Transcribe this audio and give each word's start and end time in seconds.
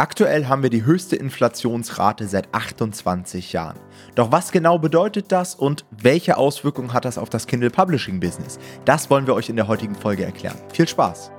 Aktuell 0.00 0.46
haben 0.46 0.62
wir 0.62 0.70
die 0.70 0.84
höchste 0.84 1.16
Inflationsrate 1.16 2.28
seit 2.28 2.54
28 2.54 3.52
Jahren. 3.52 3.80
Doch 4.14 4.30
was 4.30 4.52
genau 4.52 4.78
bedeutet 4.78 5.32
das 5.32 5.56
und 5.56 5.86
welche 5.90 6.36
Auswirkungen 6.36 6.92
hat 6.92 7.04
das 7.04 7.18
auf 7.18 7.30
das 7.30 7.48
Kindle 7.48 7.70
Publishing 7.70 8.20
Business? 8.20 8.60
Das 8.84 9.10
wollen 9.10 9.26
wir 9.26 9.34
euch 9.34 9.48
in 9.48 9.56
der 9.56 9.66
heutigen 9.66 9.96
Folge 9.96 10.24
erklären. 10.24 10.56
Viel 10.72 10.86
Spaß! 10.86 11.32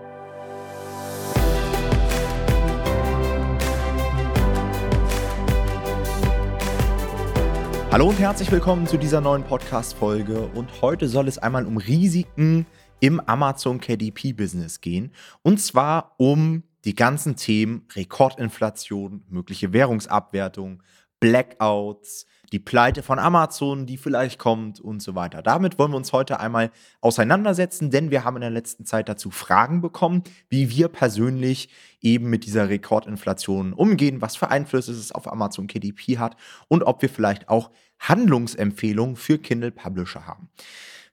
Hallo 7.93 8.09
und 8.09 8.19
herzlich 8.19 8.51
willkommen 8.51 8.87
zu 8.87 8.97
dieser 8.97 9.21
neuen 9.21 9.45
Podcast-Folge. 9.45 10.49
Und 10.53 10.81
heute 10.81 11.07
soll 11.07 11.29
es 11.29 11.37
einmal 11.37 11.65
um 11.65 11.77
Risiken 11.77 12.65
im 12.99 13.21
Amazon 13.21 13.79
KDP 13.79 14.33
Business 14.33 14.81
gehen. 14.81 15.13
Und 15.43 15.61
zwar 15.61 16.15
um 16.17 16.63
die 16.85 16.95
ganzen 16.95 17.35
Themen 17.35 17.85
Rekordinflation, 17.95 19.23
mögliche 19.29 19.73
Währungsabwertung, 19.73 20.81
Blackouts, 21.19 22.25
die 22.51 22.59
Pleite 22.59 23.03
von 23.03 23.19
Amazon, 23.19 23.85
die 23.85 23.97
vielleicht 23.97 24.39
kommt 24.39 24.79
und 24.79 25.01
so 25.01 25.15
weiter. 25.15 25.41
Damit 25.41 25.77
wollen 25.77 25.91
wir 25.91 25.97
uns 25.97 26.13
heute 26.13 26.39
einmal 26.39 26.71
auseinandersetzen, 27.01 27.91
denn 27.91 28.09
wir 28.09 28.23
haben 28.23 28.37
in 28.37 28.41
der 28.41 28.49
letzten 28.49 28.85
Zeit 28.85 29.09
dazu 29.09 29.29
Fragen 29.29 29.81
bekommen, 29.81 30.23
wie 30.49 30.69
wir 30.69 30.87
persönlich 30.87 31.69
eben 32.01 32.29
mit 32.29 32.45
dieser 32.45 32.69
Rekordinflation 32.69 33.73
umgehen, 33.73 34.21
was 34.21 34.35
für 34.35 34.49
Einflüsse 34.49 34.91
es 34.91 35.11
auf 35.11 35.31
Amazon 35.31 35.67
KDP 35.67 36.17
hat 36.17 36.37
und 36.67 36.83
ob 36.83 37.01
wir 37.01 37.09
vielleicht 37.09 37.49
auch 37.49 37.69
Handlungsempfehlungen 37.99 39.15
für 39.15 39.37
Kindle 39.37 39.71
Publisher 39.71 40.25
haben. 40.25 40.49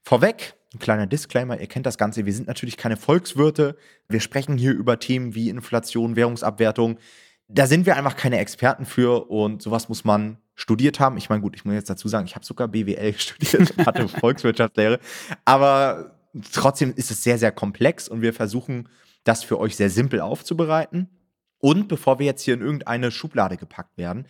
Vorweg, 0.07 0.55
ein 0.73 0.79
kleiner 0.79 1.09
Disclaimer, 1.09 1.59
ihr 1.59 1.67
kennt 1.67 1.85
das 1.85 1.99
Ganze, 1.99 2.27
wir 2.27 2.33
sind 2.33 2.47
natürlich 2.47 2.77
keine 2.77 2.97
Volkswirte. 2.97 3.77
Wir 4.09 4.21
sprechen 4.21 4.57
hier 4.57 4.73
über 4.73 5.01
Themen 5.01 5.35
wie 5.35 5.49
Inflation, 5.49 6.15
Währungsabwertung. 6.15 6.99
Da 7.49 7.67
sind 7.67 7.87
wir 7.87 7.97
einfach 7.97 8.15
keine 8.15 8.39
Experten 8.39 8.87
für 8.87 9.29
und 9.29 9.63
sowas 9.63 9.89
muss 9.89 10.05
man 10.05 10.39
studiert 10.55 11.01
haben. 11.01 11.17
Ich 11.17 11.29
meine, 11.29 11.43
gut, 11.43 11.57
ich 11.57 11.65
muss 11.65 11.75
jetzt 11.75 11.91
dazu 11.91 12.07
sagen, 12.07 12.25
ich 12.25 12.37
habe 12.37 12.47
sogar 12.47 12.69
BWL 12.69 13.15
studiert, 13.19 13.77
hatte 13.85 14.07
Volkswirtschaftslehre, 14.21 15.01
aber 15.45 16.17
trotzdem 16.53 16.95
ist 16.95 17.11
es 17.11 17.25
sehr, 17.25 17.39
sehr 17.39 17.51
komplex 17.51 18.07
und 18.07 18.23
wir 18.23 18.33
versuchen, 18.33 18.89
das 19.25 19.43
für 19.43 19.59
euch 19.59 19.75
sehr 19.75 19.91
simpel 19.91 20.21
aufzubereiten. 20.21 21.09
Und 21.59 21.89
bevor 21.89 22.21
wir 22.21 22.27
jetzt 22.27 22.43
hier 22.43 22.55
in 22.55 22.61
irgendeine 22.61 23.11
Schublade 23.11 23.57
gepackt 23.57 23.99
werden, 23.99 24.29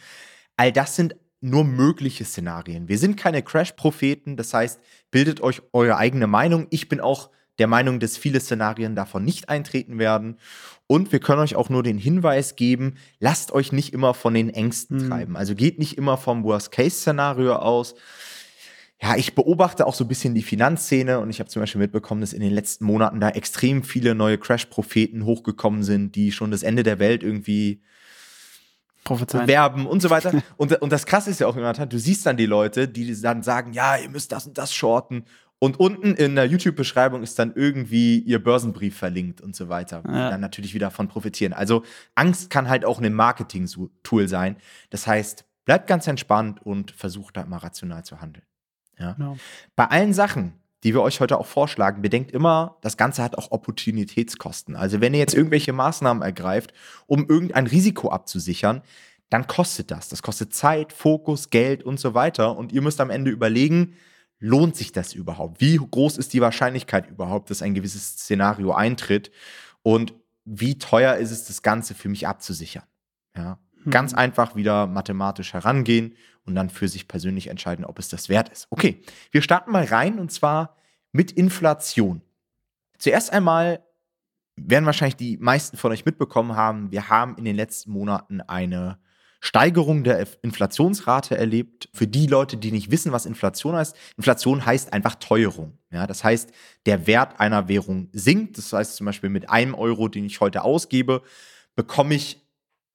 all 0.57 0.73
das 0.73 0.97
sind 0.97 1.17
nur 1.47 1.65
mögliche 1.65 2.25
Szenarien. 2.25 2.89
Wir 2.89 2.99
sind 2.99 3.17
keine 3.17 3.43
Crash-Propheten, 3.43 4.37
das 4.37 4.53
heißt, 4.53 4.81
bildet 5.11 5.41
euch 5.41 5.63
eure 5.73 5.97
eigene 5.97 6.27
Meinung. 6.27 6.67
Ich 6.71 6.89
bin 6.89 7.01
auch 7.01 7.31
der 7.59 7.69
Meinung, 7.69 8.01
dass 8.01 8.17
viele 8.17 8.41
Szenarien 8.41 8.95
davon 8.95 9.25
nicht 9.25 9.49
eintreten 9.49 9.99
werden. 9.99 10.39
Und 10.87 11.13
wir 11.13 11.21
können 11.21 11.41
euch 11.41 11.57
auch 11.57 11.71
nur 11.71 11.83
den 11.83 11.99
Hinweis 11.99 12.57
geben, 12.57 12.97
lasst 13.19 13.53
euch 13.53 13.73
nicht 13.73 13.93
immer 13.93 14.13
von 14.13 14.35
den 14.35 14.51
Ängsten 14.51 14.99
mhm. 14.99 15.09
treiben. 15.09 15.37
Also 15.37 15.55
geht 15.55 15.79
nicht 15.79 15.97
immer 15.97 16.17
vom 16.17 16.45
Worst-Case-Szenario 16.45 17.57
aus. 17.57 17.95
Ja, 19.01 19.17
ich 19.17 19.35
beobachte 19.35 19.87
auch 19.87 19.95
so 19.95 20.05
ein 20.05 20.09
bisschen 20.09 20.35
die 20.35 20.43
Finanzszene 20.43 21.21
und 21.21 21.31
ich 21.31 21.39
habe 21.39 21.51
zum 21.51 21.61
Beispiel 21.61 21.81
mitbekommen, 21.81 22.23
dass 22.23 22.33
in 22.33 22.41
den 22.41 22.53
letzten 22.53 22.85
Monaten 22.87 23.21
da 23.21 23.29
extrem 23.29 23.83
viele 23.83 24.15
neue 24.15 24.39
Crash-Propheten 24.39 25.25
hochgekommen 25.25 25.83
sind, 25.83 26.15
die 26.15 26.33
schon 26.33 26.51
das 26.51 26.63
Ende 26.63 26.83
der 26.83 26.99
Welt 26.99 27.23
irgendwie 27.23 27.83
Prophezeien. 29.07 29.49
Werben 29.49 29.87
und 29.87 30.03
so 30.03 30.11
weiter. 30.11 30.33
Und, 30.57 30.81
und 30.83 30.91
das 30.91 31.07
Krasse 31.07 31.31
ist 31.31 31.41
ja 31.41 31.47
auch, 31.47 31.57
Jonathan, 31.57 31.89
du 31.89 31.99
siehst 31.99 32.27
dann 32.27 32.37
die 32.37 32.47
Leute, 32.47 32.89
die 32.89 33.19
dann 33.21 33.43
sagen, 33.43 33.73
ja, 33.73 33.97
ihr 33.97 34.09
müsst 34.09 34.33
das 34.33 34.47
und 34.47 34.59
das 34.59 34.75
shorten. 34.75 35.25
Und 35.59 35.81
unten 35.81 36.15
in 36.15 36.35
der 36.35 36.47
YouTube-Beschreibung 36.47 37.23
ist 37.23 37.39
dann 37.39 37.53
irgendwie 37.55 38.19
ihr 38.19 38.43
Börsenbrief 38.43 38.97
verlinkt 38.97 39.41
und 39.41 39.57
so 39.57 39.69
weiter. 39.69 40.03
Ja. 40.07 40.11
Die 40.11 40.31
dann 40.31 40.41
natürlich 40.41 40.75
wieder 40.75 40.89
davon 40.89 41.09
profitieren. 41.09 41.53
Also 41.53 41.83
Angst 42.15 42.51
kann 42.51 42.69
halt 42.69 42.85
auch 42.85 43.01
ein 43.01 43.15
Marketing-Tool 43.15 44.29
sein. 44.29 44.57
Das 44.91 45.07
heißt, 45.07 45.45
bleibt 45.65 45.87
ganz 45.87 46.07
entspannt 46.07 46.61
und 46.65 46.91
versucht 46.91 47.37
da 47.37 47.43
immer 47.43 47.59
rational 47.59 48.05
zu 48.05 48.21
handeln. 48.21 48.45
Ja? 48.99 49.13
Genau. 49.13 49.37
Bei 49.77 49.87
allen 49.87 50.13
Sachen, 50.15 50.53
die 50.87 50.95
wir 50.95 51.03
euch 51.03 51.19
heute 51.19 51.37
auch 51.39 51.47
vorschlagen, 51.47 52.01
bedenkt 52.01 52.31
immer, 52.31 52.77
das 52.81 52.97
Ganze 52.97 53.25
hat 53.25 53.37
auch 53.37 53.51
Opportunitätskosten. 53.51 54.77
Also 54.77 55.01
wenn 55.01 55.15
ihr 55.15 55.19
jetzt 55.19 55.35
irgendwelche 55.35 55.73
Maßnahmen 55.73 56.23
ergreift, 56.23 56.73
um 57.09 57.29
irgendein 57.29 57.67
Risiko 57.67 58.11
abzusichern, 58.11 58.83
dann 59.29 59.49
kostet 59.49 59.91
das. 59.91 60.09
Das 60.09 60.23
kostet 60.23 60.55
Zeit, 60.55 60.93
Fokus, 60.93 61.51
Geld 61.51 61.83
und 61.83 61.99
so 61.99 62.15
weiter. 62.15 62.57
Und 62.57 62.71
ihr 62.71 62.83
müsst 62.83 63.01
am 63.01 63.11
Ende 63.11 63.33
überlegen, 63.33 63.97
lohnt 64.39 64.77
sich 64.77 64.93
das 64.93 65.13
überhaupt? 65.13 65.61
Wie 65.61 65.77
groß 65.77 66.19
ist 66.19 66.33
die 66.33 66.41
Wahrscheinlichkeit 66.41 67.11
überhaupt, 67.11 67.51
dass 67.51 67.63
ein 67.63 67.75
gewisses 67.75 68.19
Szenario 68.19 68.73
eintritt? 68.73 69.33
Und 69.83 70.15
wie 70.45 70.79
teuer 70.79 71.17
ist 71.17 71.33
es, 71.33 71.47
das 71.47 71.63
Ganze 71.63 71.97
für 71.97 72.09
mich 72.09 72.29
abzusichern? 72.29 72.85
Ja, 73.37 73.59
mhm. 73.87 73.91
ganz 73.91 74.15
einfach 74.15 74.57
wieder 74.57 74.87
mathematisch 74.87 75.53
herangehen 75.55 76.15
und 76.45 76.55
dann 76.55 76.71
für 76.71 76.89
sich 76.89 77.09
persönlich 77.09 77.49
entscheiden, 77.49 77.85
ob 77.85 77.99
es 77.99 78.09
das 78.09 78.29
wert 78.29 78.49
ist. 78.51 78.67
Okay, 78.71 79.03
wir 79.31 79.43
starten 79.43 79.73
mal 79.73 79.85
rein 79.85 80.19
und 80.19 80.31
zwar 80.31 80.77
mit 81.13 81.33
Inflation. 81.33 82.23
Zuerst 82.99 83.33
einmal 83.33 83.85
werden 84.57 84.87
wahrscheinlich 84.87 85.17
die 85.17 85.37
meisten 85.37 85.77
von 85.77 85.93
euch 85.93 86.05
mitbekommen 86.05 86.57
haben, 86.57 86.91
wir 86.91 87.09
haben 87.09 87.37
in 87.37 87.45
den 87.45 87.57
letzten 87.57 87.91
Monaten 87.91 88.41
eine 88.41 88.99
Steigerung 89.41 90.03
der 90.03 90.27
Inflationsrate 90.43 91.37
erlebt. 91.37 91.89
Für 91.93 92.07
die 92.07 92.27
Leute, 92.27 92.57
die 92.57 92.73
nicht 92.73 92.91
wissen, 92.91 93.13
was 93.13 93.27
Inflation 93.27 93.77
heißt, 93.77 93.95
Inflation 94.17 94.65
heißt 94.65 94.93
einfach 94.93 95.17
Teuerung. 95.17 95.79
Ja, 95.91 96.07
das 96.07 96.25
heißt, 96.25 96.51
der 96.87 97.07
Wert 97.07 97.39
einer 97.39 97.69
Währung 97.69 98.09
sinkt. 98.13 98.59
Das 98.59 98.73
heißt 98.73 98.97
zum 98.97 99.07
Beispiel 99.07 99.31
mit 99.31 99.51
einem 99.51 99.75
Euro, 99.75 100.09
den 100.09 100.25
ich 100.25 100.41
heute 100.41 100.65
ausgebe, 100.65 101.23
bekomme 101.75 102.15
ich 102.15 102.46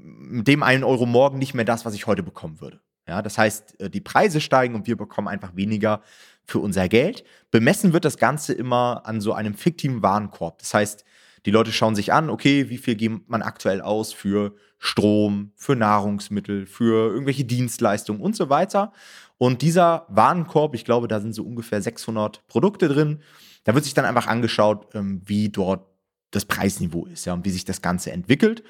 dem 0.04 0.64
einen 0.64 0.84
Euro 0.84 1.06
morgen 1.06 1.40
nicht 1.40 1.54
mehr 1.54 1.66
das, 1.66 1.86
was 1.86 1.94
ich 1.94 2.08
heute 2.08 2.24
bekommen 2.24 2.62
würde. 2.62 2.82
Ja, 3.08 3.22
das 3.22 3.38
heißt, 3.38 3.80
äh, 3.80 3.90
die 3.90 4.02
Preise 4.02 4.42
steigen 4.42 4.76
und 4.76 4.88
wir 4.88 4.98
bekommen 4.98 5.28
einfach 5.28 5.56
weniger 5.56 6.02
für 6.46 6.60
unser 6.60 6.88
Geld. 6.88 7.24
Bemessen 7.50 7.94
wird 7.94 8.06
das 8.06 8.18
Ganze 8.18 8.54
immer 8.54 9.04
an 9.06 9.22
so 9.22 9.34
einem 9.34 9.54
fiktiven 9.54 10.02
Warenkorb. 10.02 10.60
Das 10.60 10.74
heißt, 10.74 11.04
die 11.46 11.52
Leute 11.52 11.72
schauen 11.72 11.96
sich 11.96 12.14
an, 12.14 12.30
okay, 12.30 12.70
wie 12.70 12.78
viel 12.78 12.96
gibt 12.96 13.30
man 13.30 13.42
aktuell 13.42 13.82
aus 13.82 14.14
für 14.14 14.56
Strom, 14.78 15.52
für 15.56 15.76
Nahrungsmittel, 15.76 16.66
für 16.68 17.12
irgendwelche 17.12 17.46
Dienstleistungen 17.46 18.22
und 18.22 18.36
so 18.36 18.50
weiter. 18.50 18.94
Und 19.38 19.62
dieser 19.64 20.06
Warenkorb, 20.10 20.76
ich 20.76 20.86
glaube, 20.86 21.08
da 21.08 21.20
sind 21.20 21.34
so 21.34 21.44
ungefähr 21.44 21.82
600 21.82 22.46
Produkte 22.48 22.88
drin. 22.88 23.22
Da 23.64 23.74
wird 23.74 23.86
sich 23.86 23.94
dann 23.94 24.06
einfach 24.06 24.28
angeschaut, 24.28 24.94
ähm, 24.94 25.22
wie 25.26 25.50
dort 25.50 25.88
das 26.30 26.46
Preisniveau 26.46 27.06
ist 27.08 27.26
ja, 27.26 27.34
und 27.34 27.44
wie 27.44 27.50
sich 27.50 27.66
das 27.66 27.82
Ganze 27.82 28.12
entwickelt. 28.12 28.64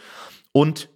Und 0.51 0.89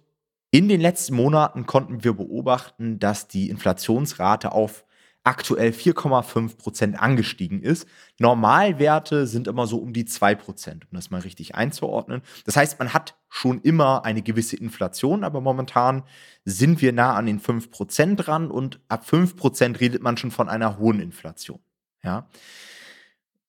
in 0.50 0.68
den 0.68 0.80
letzten 0.80 1.14
Monaten 1.14 1.66
konnten 1.66 2.04
wir 2.04 2.14
beobachten, 2.14 2.98
dass 2.98 3.28
die 3.28 3.50
Inflationsrate 3.50 4.52
auf 4.52 4.84
aktuell 5.26 5.70
4,5 5.70 6.56
Prozent 6.56 7.02
angestiegen 7.02 7.60
ist. 7.60 7.88
Normalwerte 8.20 9.26
sind 9.26 9.48
immer 9.48 9.66
so 9.66 9.78
um 9.78 9.92
die 9.92 10.04
2 10.04 10.36
Prozent, 10.36 10.84
um 10.84 10.94
das 10.94 11.10
mal 11.10 11.20
richtig 11.20 11.56
einzuordnen. 11.56 12.22
Das 12.44 12.56
heißt, 12.56 12.78
man 12.78 12.94
hat 12.94 13.16
schon 13.28 13.60
immer 13.62 14.04
eine 14.04 14.22
gewisse 14.22 14.56
Inflation, 14.56 15.24
aber 15.24 15.40
momentan 15.40 16.04
sind 16.44 16.80
wir 16.80 16.92
nah 16.92 17.14
an 17.14 17.26
den 17.26 17.40
5 17.40 17.72
Prozent 17.72 18.24
dran 18.24 18.52
und 18.52 18.78
ab 18.88 19.04
5 19.04 19.36
Prozent 19.36 19.80
redet 19.80 20.00
man 20.00 20.16
schon 20.16 20.30
von 20.30 20.48
einer 20.48 20.78
hohen 20.78 21.00
Inflation. 21.00 21.58
Ja. 22.04 22.28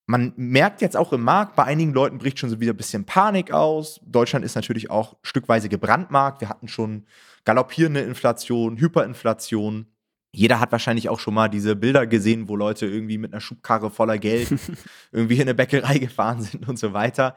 Man 0.10 0.32
merkt 0.38 0.82
jetzt 0.82 0.96
auch 0.96 1.12
im 1.12 1.22
Markt, 1.22 1.58
bei 1.58 1.66
einigen 1.66 1.94
Leuten 1.94 2.18
bricht 2.18 2.40
schon 2.40 2.50
so 2.50 2.62
wieder 2.62 2.72
ein 2.72 2.78
bisschen 2.78 3.04
Panik 3.04 3.52
aus. 3.52 4.00
Deutschland 4.06 4.46
ist 4.46 4.56
natürlich 4.56 4.90
auch 4.90 5.18
stückweise 5.22 5.68
gebrandmarkt. 5.68 6.40
Wir 6.40 6.48
hatten 6.48 6.70
schon 6.70 7.06
galoppierende 7.44 8.00
Inflation, 8.00 8.78
Hyperinflation. 8.78 9.88
Jeder 10.32 10.62
hat 10.62 10.72
wahrscheinlich 10.72 11.10
auch 11.10 11.20
schon 11.20 11.34
mal 11.34 11.50
diese 11.50 11.76
Bilder 11.76 12.08
gesehen, 12.08 12.48
wo 12.48 12.56
Leute 12.56 12.86
irgendwie 12.86 13.18
mit 13.18 13.34
einer 13.34 13.42
Schubkarre 13.42 13.92
voller 13.92 14.18
Geld 14.18 14.48
irgendwie 15.12 15.36
in 15.36 15.42
eine 15.42 15.54
Bäckerei 15.54 15.98
gefahren 15.98 16.42
sind 16.42 16.70
und 16.70 16.80
so 16.80 16.94
weiter. 16.94 17.36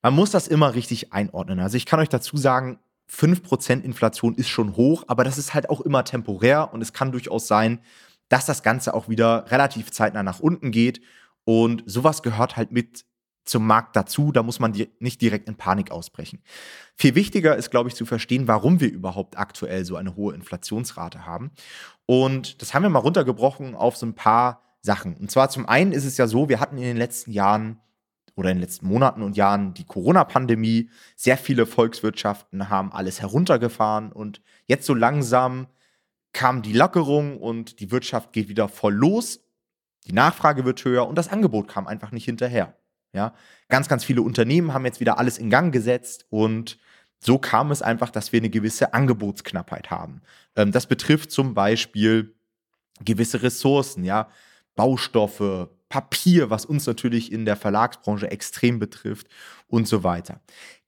Man 0.00 0.14
muss 0.14 0.30
das 0.30 0.46
immer 0.46 0.74
richtig 0.74 1.12
einordnen. 1.12 1.58
Also 1.58 1.76
ich 1.76 1.86
kann 1.86 1.98
euch 1.98 2.08
dazu 2.08 2.36
sagen, 2.36 2.78
5% 3.10 3.82
Inflation 3.82 4.36
ist 4.36 4.48
schon 4.48 4.76
hoch, 4.76 5.02
aber 5.08 5.24
das 5.24 5.38
ist 5.38 5.54
halt 5.54 5.70
auch 5.70 5.80
immer 5.80 6.04
temporär 6.04 6.72
und 6.72 6.82
es 6.82 6.92
kann 6.92 7.10
durchaus 7.10 7.48
sein, 7.48 7.80
dass 8.28 8.46
das 8.46 8.62
Ganze 8.62 8.94
auch 8.94 9.08
wieder 9.08 9.50
relativ 9.50 9.90
zeitnah 9.90 10.22
nach 10.22 10.38
unten 10.38 10.70
geht 10.70 11.00
und 11.46 11.84
sowas 11.86 12.24
gehört 12.24 12.56
halt 12.56 12.72
mit 12.72 13.06
zum 13.44 13.64
Markt 13.64 13.94
dazu. 13.94 14.32
Da 14.32 14.42
muss 14.42 14.58
man 14.58 14.72
die 14.72 14.90
nicht 14.98 15.22
direkt 15.22 15.48
in 15.48 15.54
Panik 15.54 15.92
ausbrechen. 15.92 16.42
Viel 16.96 17.14
wichtiger 17.14 17.56
ist, 17.56 17.70
glaube 17.70 17.88
ich, 17.88 17.94
zu 17.94 18.04
verstehen, 18.04 18.48
warum 18.48 18.80
wir 18.80 18.92
überhaupt 18.92 19.38
aktuell 19.38 19.84
so 19.84 19.94
eine 19.94 20.16
hohe 20.16 20.34
Inflationsrate 20.34 21.24
haben. 21.24 21.52
Und 22.04 22.60
das 22.60 22.74
haben 22.74 22.82
wir 22.82 22.90
mal 22.90 22.98
runtergebrochen 22.98 23.76
auf 23.76 23.96
so 23.96 24.06
ein 24.06 24.16
paar 24.16 24.62
Sachen. 24.82 25.16
Und 25.16 25.30
zwar 25.30 25.48
zum 25.48 25.66
einen 25.66 25.92
ist 25.92 26.04
es 26.04 26.16
ja 26.16 26.26
so, 26.26 26.48
wir 26.48 26.58
hatten 26.58 26.78
in 26.78 26.82
den 26.82 26.96
letzten 26.96 27.30
Jahren 27.30 27.80
oder 28.34 28.50
in 28.50 28.56
den 28.56 28.62
letzten 28.62 28.88
Monaten 28.88 29.22
und 29.22 29.36
Jahren 29.36 29.72
die 29.72 29.86
Corona-Pandemie. 29.86 30.90
Sehr 31.14 31.38
viele 31.38 31.64
Volkswirtschaften 31.64 32.70
haben 32.70 32.92
alles 32.92 33.20
heruntergefahren 33.20 34.10
und 34.10 34.42
jetzt 34.66 34.84
so 34.84 34.94
langsam 34.94 35.68
kam 36.32 36.60
die 36.62 36.72
Lockerung 36.74 37.38
und 37.38 37.78
die 37.78 37.92
Wirtschaft 37.92 38.32
geht 38.32 38.48
wieder 38.48 38.68
voll 38.68 38.94
los 38.94 39.45
die 40.06 40.12
Nachfrage 40.12 40.64
wird 40.64 40.84
höher 40.84 41.06
und 41.06 41.16
das 41.16 41.28
Angebot 41.28 41.68
kam 41.68 41.86
einfach 41.86 42.12
nicht 42.12 42.24
hinterher. 42.24 42.76
Ja, 43.12 43.34
ganz, 43.68 43.88
ganz 43.88 44.04
viele 44.04 44.22
Unternehmen 44.22 44.74
haben 44.74 44.84
jetzt 44.84 45.00
wieder 45.00 45.18
alles 45.18 45.38
in 45.38 45.50
Gang 45.50 45.72
gesetzt 45.72 46.26
und 46.30 46.78
So 47.18 47.38
kam 47.38 47.70
es 47.70 47.82
einfach, 47.82 48.10
dass 48.10 48.32
wir 48.32 48.40
eine 48.40 48.50
gewisse 48.50 48.94
Angebotsknappheit 48.94 49.90
haben. 49.90 50.20
Ähm, 50.54 50.72
das 50.72 50.86
betrifft 50.86 51.30
zum 51.30 51.54
Beispiel 51.54 52.34
gewisse 53.04 53.42
Ressourcen, 53.42 54.04
ja, 54.04 54.28
Baustoffe, 54.74 55.70
Papier, 55.88 56.50
was 56.50 56.66
uns 56.66 56.86
natürlich 56.86 57.32
in 57.32 57.44
der 57.44 57.56
Verlagsbranche 57.56 58.30
extrem 58.30 58.78
betrifft 58.78 59.28
und 59.68 59.88
so 59.88 60.04
weiter. 60.04 60.40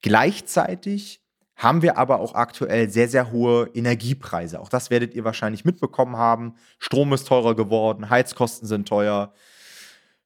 Gleichzeitig 0.02 1.22
haben 1.58 1.82
wir 1.82 1.98
aber 1.98 2.20
auch 2.20 2.34
aktuell 2.34 2.88
sehr, 2.88 3.08
sehr 3.08 3.32
hohe 3.32 3.68
Energiepreise. 3.74 4.60
Auch 4.60 4.68
das 4.68 4.90
werdet 4.90 5.12
ihr 5.14 5.24
wahrscheinlich 5.24 5.64
mitbekommen 5.64 6.16
haben. 6.16 6.54
Strom 6.78 7.12
ist 7.12 7.26
teurer 7.26 7.56
geworden, 7.56 8.08
Heizkosten 8.08 8.68
sind 8.68 8.86
teuer, 8.88 9.34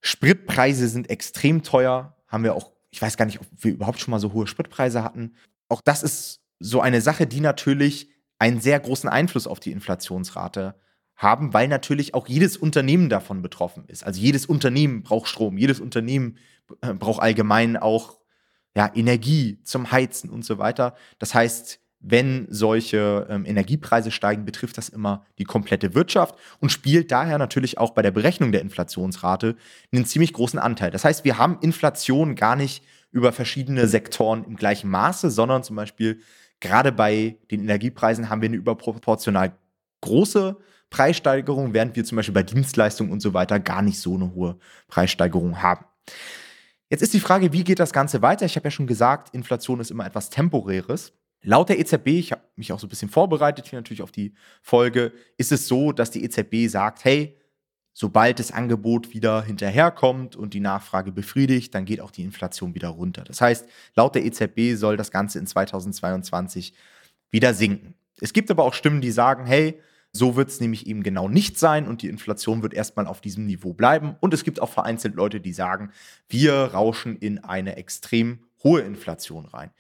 Spritpreise 0.03 0.89
sind 0.89 1.09
extrem 1.09 1.63
teuer. 1.63 2.15
Haben 2.29 2.45
wir 2.45 2.55
auch, 2.55 2.73
ich 2.91 3.01
weiß 3.01 3.17
gar 3.17 3.25
nicht, 3.25 3.41
ob 3.41 3.47
wir 3.59 3.73
überhaupt 3.73 3.99
schon 3.99 4.11
mal 4.11 4.21
so 4.21 4.35
hohe 4.35 4.47
Spritpreise 4.47 5.03
hatten. 5.03 5.35
Auch 5.69 5.81
das 5.81 6.03
ist 6.03 6.41
so 6.61 6.83
eine 6.83 7.01
Sache, 7.01 7.27
die 7.27 7.41
natürlich 7.41 8.11
einen 8.39 8.61
sehr 8.61 8.79
großen 8.79 9.09
Einfluss 9.09 9.47
auf 9.47 9.59
die 9.59 9.73
Inflationsrate 9.73 10.75
haben, 11.17 11.55
weil 11.55 11.69
natürlich 11.69 12.15
auch 12.15 12.29
jedes 12.29 12.59
Unternehmen 12.59 13.09
davon 13.09 13.41
betroffen 13.41 13.85
ist. 13.87 14.05
Also 14.05 14.21
jedes 14.21 14.45
Unternehmen 14.45 15.03
braucht 15.03 15.29
Strom, 15.29 15.57
jedes 15.57 15.81
Unternehmen 15.81 16.37
äh, 16.83 16.93
braucht 16.93 17.23
allgemein 17.23 17.77
auch 17.79 18.19
ja, 18.77 18.91
Energie 18.95 19.59
zum 19.65 19.93
Heizen 19.93 20.31
und 20.31 20.45
so 20.45 20.59
weiter. 20.59 20.95
Das 21.19 21.35
heißt, 21.35 21.81
wenn 22.03 22.47
solche 22.51 23.27
ähm, 23.31 23.47
Energiepreise 23.47 24.11
steigen, 24.11 24.45
betrifft 24.45 24.77
das 24.77 24.89
immer 24.89 25.25
die 25.39 25.45
komplette 25.45 25.95
Wirtschaft 25.95 26.35
und 26.59 26.73
spielt 26.73 27.13
daher 27.13 27.39
natürlich 27.39 27.79
auch 27.79 27.93
bei 27.93 28.03
der 28.03 28.11
Berechnung 28.11 28.51
der 28.51 28.61
Inflationsrate 28.61 29.57
einen 29.93 30.05
ziemlich 30.05 30.33
großen 30.33 30.59
Anteil. 30.59 30.91
Das 30.91 31.05
heißt, 31.05 31.25
wir 31.25 31.39
haben 31.39 31.59
Inflation 31.61 32.35
gar 32.35 32.57
nicht 32.57 32.85
über 33.13 33.33
verschiedene 33.33 33.87
Sektoren 33.87 34.45
im 34.45 34.57
gleichen 34.57 34.91
Maße, 34.91 35.31
sondern 35.31 35.63
zum 35.63 35.77
Beispiel 35.77 36.21
gerade 36.59 36.91
bei 36.91 37.37
den 37.51 37.61
Energiepreisen 37.61 38.29
haben 38.29 38.43
wir 38.43 38.49
eine 38.49 38.57
überproportional 38.57 39.53
große 40.01 40.57
Preissteigerung, 40.91 41.73
während 41.73 41.95
wir 41.95 42.05
zum 42.05 42.17
Beispiel 42.17 42.35
bei 42.35 42.43
Dienstleistungen 42.43 43.13
und 43.13 43.21
so 43.21 43.33
weiter 43.33 43.61
gar 43.61 43.83
nicht 43.83 44.01
so 44.01 44.15
eine 44.15 44.35
hohe 44.35 44.59
Preissteigerung 44.89 45.63
haben. 45.63 45.85
Jetzt 46.93 47.01
ist 47.01 47.15
die 47.15 47.21
Frage, 47.21 47.55
wie 47.55 47.65
geht 47.65 47.79
das 47.79 47.95
Ganze 47.95 48.21
weiter? 48.21 48.45
Ich 48.45 48.55
habe 48.55 48.67
ja 48.67 48.71
schon 48.71 48.87
gesagt, 48.87 49.35
Inflation 49.35 49.81
ist 49.81 49.91
immer 49.91 50.05
etwas 50.05 50.29
Temporäres. 50.29 51.15
Laut 51.41 51.71
der 51.71 51.79
EZB, 51.79 52.09
ich 52.09 52.33
habe 52.33 52.43
mich 52.55 52.71
auch 52.71 52.79
so 52.79 52.87
ein 52.87 52.91
bisschen 52.91 53.09
vorbereitet 53.09 53.67
hier 53.67 53.79
natürlich 53.79 54.03
auf 54.03 54.13
die 54.13 54.35
Folge, 54.61 55.15
ist 55.39 55.53
es 55.53 55.69
so, 55.69 55.93
dass 55.93 56.11
die 56.11 56.23
EZB 56.23 56.69
sagt, 56.69 57.07
hey, 57.07 57.39
sobald 57.95 58.39
das 58.39 58.53
Angebot 58.53 59.15
wieder 59.15 59.43
hinterherkommt 59.43 60.37
und 60.37 60.53
die 60.53 60.61
Nachfrage 60.61 61.13
befriedigt, 61.13 61.75
dann 61.75 61.87
geht 61.87 62.03
auch 62.03 62.11
die 62.11 62.25
Inflation 62.25 62.75
wieder 62.75 62.89
runter. 62.89 63.25
Das 63.25 63.41
heißt, 63.41 63.67
laut 63.95 64.15
der 64.15 64.27
EZB 64.27 64.77
soll 64.77 64.99
das 64.99 65.11
Ganze 65.11 65.39
in 65.39 65.47
2022 65.47 66.75
wieder 67.31 67.55
sinken. 67.55 67.95
Es 68.21 68.35
gibt 68.35 68.51
aber 68.51 68.65
auch 68.65 68.75
Stimmen, 68.75 69.01
die 69.01 69.13
sagen, 69.13 69.47
hey, 69.47 69.81
so 70.13 70.37
wird 70.37 70.51
es 70.51 70.61
nämlich 70.61 70.87
eben 70.87 71.03
genau 71.03 71.29
nicht 71.29 71.59
sein 71.59 71.89
und 71.89 72.03
die 72.03 72.09
Inflation 72.09 72.63
wird 72.63 72.75
erstmal 72.75 73.07
auf 73.07 73.21
diesem 73.21 73.47
Niveau 73.47 73.73
bleiben. 73.73 74.17
Und 74.21 74.35
es 74.35 74.45
gibt 74.45 74.61
auch 74.61 74.69
vereinzelt 74.69 75.15
Leute, 75.15 75.41
die 75.41 75.55
sagen, 75.55 75.91
wir 76.29 76.55
rauschen 76.55 77.17
in 77.17 77.43
eine 77.43 77.77
extrem 77.77 78.41
hohe 78.63 78.83
Inflation 78.83 79.47
rein. 79.47 79.71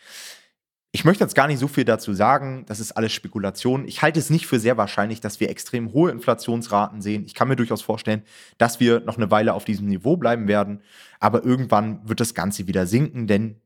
Ich 0.94 1.06
möchte 1.06 1.24
jetzt 1.24 1.34
gar 1.34 1.46
nicht 1.46 1.58
so 1.58 1.68
viel 1.68 1.86
dazu 1.86 2.12
sagen, 2.12 2.64
das 2.66 2.78
ist 2.78 2.92
alles 2.92 3.12
Spekulation. 3.12 3.88
Ich 3.88 4.02
halte 4.02 4.20
es 4.20 4.28
nicht 4.28 4.46
für 4.46 4.58
sehr 4.58 4.76
wahrscheinlich, 4.76 5.22
dass 5.22 5.40
wir 5.40 5.48
extrem 5.48 5.94
hohe 5.94 6.10
Inflationsraten 6.10 7.00
sehen. 7.00 7.24
Ich 7.24 7.32
kann 7.32 7.48
mir 7.48 7.56
durchaus 7.56 7.80
vorstellen, 7.80 8.22
dass 8.58 8.78
wir 8.78 9.00
noch 9.00 9.16
eine 9.16 9.30
Weile 9.30 9.54
auf 9.54 9.64
diesem 9.64 9.86
Niveau 9.86 10.18
bleiben 10.18 10.48
werden, 10.48 10.82
aber 11.18 11.44
irgendwann 11.44 12.06
wird 12.06 12.20
das 12.20 12.34
Ganze 12.34 12.66
wieder 12.66 12.86
sinken, 12.86 13.26
denn 13.26 13.56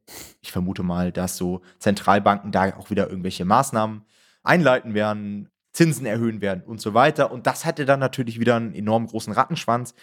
ich 0.41 0.53
vermute 0.53 0.85
mal, 0.85 1.11
dass 1.11 1.37
so 1.37 1.62
Zentralbanken 1.81 2.53
da 2.53 2.77
auch 2.77 2.91
wieder 2.91 3.09
irgendwelche 3.09 3.45
Maßnahmen 3.45 4.05
einleiten 4.45 4.95
werden, 4.95 5.49
Zinsen 5.76 6.06
erhöhen 6.06 6.40
werden 6.40 6.62
und 6.64 6.81
so 6.81 6.94
weiter. 6.94 7.31
Und 7.31 7.46
das 7.46 7.64
hätte 7.64 7.84
dann 7.84 8.00
natürlich 8.00 8.40
wieder 8.40 8.56
einen 8.56 8.75
enorm 8.75 9.06
großen 9.06 9.32
Rattenschwanz, 9.32 9.94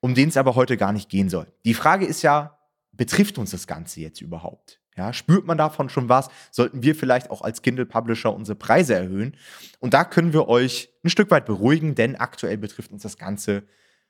um 0.00 0.14
den 0.14 0.30
es 0.30 0.38
aber 0.38 0.54
heute 0.54 0.76
gar 0.76 0.92
nicht 0.92 1.10
gehen 1.10 1.28
soll. 1.28 1.46
Die 1.64 1.74
Frage 1.74 2.06
ist 2.06 2.22
ja, 2.22 2.58
betrifft 2.92 3.36
uns 3.36 3.50
das 3.50 3.66
Ganze 3.66 4.00
jetzt 4.00 4.22
überhaupt? 4.22 4.80
Ja, 4.96 5.12
spürt 5.12 5.46
man 5.46 5.58
davon 5.58 5.88
schon 5.88 6.08
was? 6.08 6.28
Sollten 6.50 6.82
wir 6.82 6.94
vielleicht 6.94 7.30
auch 7.30 7.42
als 7.42 7.62
Kindle 7.62 7.86
Publisher 7.86 8.34
unsere 8.34 8.56
Preise 8.56 8.94
erhöhen? 8.94 9.36
Und 9.80 9.94
da 9.94 10.04
können 10.04 10.32
wir 10.32 10.48
euch 10.48 10.90
ein 11.04 11.10
Stück 11.10 11.30
weit 11.30 11.46
beruhigen, 11.46 11.94
denn 11.94 12.16
aktuell 12.16 12.58
betrifft 12.58 12.90
uns 12.90 13.02
das 13.02 13.16
Ganze 13.16 13.64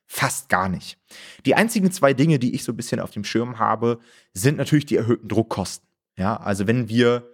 fast 0.07 0.49
gar 0.49 0.69
nicht. 0.69 0.99
Die 1.47 1.55
einzigen 1.55 1.91
zwei 1.91 2.15
Dinge, 2.15 2.39
die 2.39 2.55
ich 2.55 2.65
so 2.65 2.73
ein 2.73 2.77
bisschen 2.77 3.01
auf 3.01 3.11
dem 3.11 3.25
Schirm 3.25 3.59
habe, 3.59 3.99
sind 4.35 4.59
natürlich 4.59 4.87
die 4.87 4.97
erhöhten 4.97 5.29
Druckkosten. 5.29 5.89
Ja, 6.17 6.37
also 6.37 6.67
wenn 6.67 6.89
wir 6.89 7.32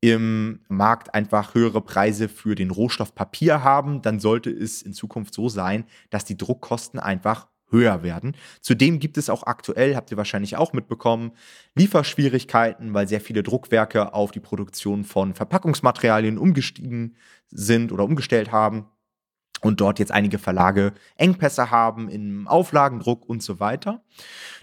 im 0.00 0.60
Markt 0.68 1.14
einfach 1.14 1.54
höhere 1.54 1.80
Preise 1.80 2.28
für 2.28 2.54
den 2.54 2.70
Rohstoff 2.70 3.14
Papier 3.14 3.64
haben, 3.64 4.02
dann 4.02 4.20
sollte 4.20 4.50
es 4.50 4.82
in 4.82 4.92
Zukunft 4.92 5.34
so 5.34 5.48
sein, 5.48 5.84
dass 6.10 6.24
die 6.24 6.36
Druckkosten 6.36 7.00
einfach 7.00 7.48
höher 7.70 8.02
werden. 8.02 8.34
Zudem 8.60 8.98
gibt 8.98 9.18
es 9.18 9.28
auch 9.28 9.42
aktuell, 9.42 9.94
habt 9.94 10.10
ihr 10.10 10.16
wahrscheinlich 10.16 10.56
auch 10.56 10.72
mitbekommen, 10.72 11.32
Lieferschwierigkeiten, 11.74 12.94
weil 12.94 13.08
sehr 13.08 13.20
viele 13.20 13.42
Druckwerke 13.42 14.14
auf 14.14 14.30
die 14.30 14.40
Produktion 14.40 15.04
von 15.04 15.34
Verpackungsmaterialien 15.34 16.38
umgestiegen 16.38 17.16
sind 17.50 17.92
oder 17.92 18.04
umgestellt 18.04 18.52
haben 18.52 18.86
und 19.60 19.80
dort 19.80 19.98
jetzt 19.98 20.12
einige 20.12 20.38
Verlage 20.38 20.92
Engpässe 21.16 21.70
haben 21.70 22.08
im 22.08 22.46
Auflagendruck 22.48 23.28
und 23.28 23.42
so 23.42 23.60
weiter. 23.60 24.02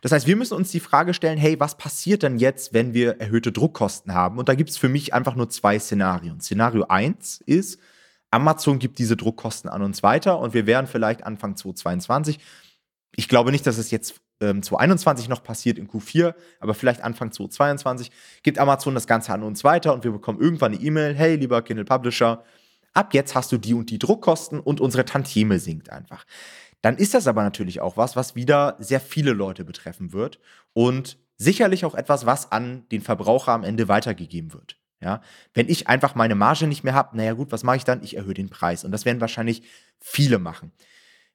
Das 0.02 0.12
heißt, 0.12 0.28
wir 0.28 0.36
müssen 0.36 0.56
uns 0.56 0.72
die 0.72 0.80
Frage 0.80 1.14
stellen, 1.14 1.38
hey, 1.38 1.60
was 1.60 1.78
passiert 1.78 2.24
denn 2.24 2.38
jetzt, 2.38 2.74
wenn 2.74 2.94
wir 2.94 3.20
erhöhte 3.20 3.52
Druckkosten 3.52 4.14
haben? 4.14 4.38
Und 4.38 4.50
da 4.50 4.56
gibt 4.56 4.70
es 4.70 4.78
für 4.78 4.90
mich 4.90 5.14
einfach 5.14 5.36
nur 5.36 5.50
zwei 5.50 5.80
Szenarien. 5.80 6.40
Szenario 6.40 6.86
1 6.88 7.42
ist, 7.46 7.80
Amazon 8.32 8.80
gibt 8.80 9.00
diese 9.00 9.16
Druckkosten 9.16 9.70
an 9.70 9.82
uns 9.82 10.04
weiter 10.04 10.40
und 10.40 10.54
wir 10.54 10.66
werden 10.68 10.88
vielleicht 10.88 11.24
Anfang 11.24 11.56
2022, 11.56 12.40
ich 13.16 13.30
glaube 13.30 13.52
nicht, 13.52 13.66
dass 13.66 13.78
es 13.78 13.92
jetzt 13.92 14.20
ähm, 14.42 14.62
2021 14.62 15.30
noch 15.30 15.42
passiert 15.42 15.78
in 15.78 15.88
Q4, 15.88 16.34
aber 16.60 16.74
vielleicht 16.74 17.02
Anfang 17.02 17.32
2022, 17.32 18.12
gibt 18.44 18.60
Amazon 18.60 18.94
das 18.94 19.08
Ganze 19.08 19.32
an 19.32 19.44
uns 19.44 19.64
weiter 19.64 19.94
und 19.94 20.04
wir 20.04 20.12
bekommen 20.12 20.42
irgendwann 20.42 20.74
eine 20.74 20.82
E-Mail, 20.82 21.16
hey, 21.16 21.36
lieber 21.36 21.62
Kindle 21.62 21.86
Publisher, 21.86 22.44
ab 22.96 23.14
jetzt 23.14 23.36
hast 23.36 23.52
du 23.52 23.58
die 23.58 23.74
und 23.74 23.90
die 23.90 24.00
Druckkosten 24.00 24.60
und 24.60 24.82
unsere 24.82 25.06
Tantieme 25.06 25.60
sinkt 25.60 25.90
einfach. 25.90 26.26
Dann 26.82 26.98
ist 26.98 27.14
das 27.14 27.28
aber 27.28 27.44
natürlich 27.44 27.82
auch 27.82 27.98
was, 27.98 28.16
was 28.16 28.36
wieder 28.36 28.76
sehr 28.80 29.00
viele 29.00 29.34
Leute 29.34 29.66
betreffen 29.66 30.14
wird 30.14 30.40
und 30.74 31.18
sicherlich 31.38 31.86
auch 31.86 31.96
etwas, 31.96 32.26
was 32.26 32.52
an 32.52 32.88
den 32.90 33.02
Verbraucher 33.02 33.52
am 33.52 33.64
Ende 33.64 33.88
weitergegeben 33.88 34.54
wird. 34.54 34.78
Ja, 35.02 35.22
wenn 35.54 35.70
ich 35.70 35.88
einfach 35.88 36.16
meine 36.16 36.36
Marge 36.36 36.68
nicht 36.68 36.84
mehr 36.84 36.94
habe, 36.94 37.18
naja 37.18 37.34
gut, 37.34 37.52
was 37.52 37.64
mache 37.64 37.78
ich 37.78 37.84
dann? 37.84 38.02
Ich 38.04 38.16
erhöhe 38.16 38.34
den 38.34 38.50
Preis. 38.50 38.84
Und 38.86 38.92
das 38.92 39.06
werden 39.06 39.22
wahrscheinlich 39.22 39.64
viele 40.00 40.40
machen. 40.40 40.72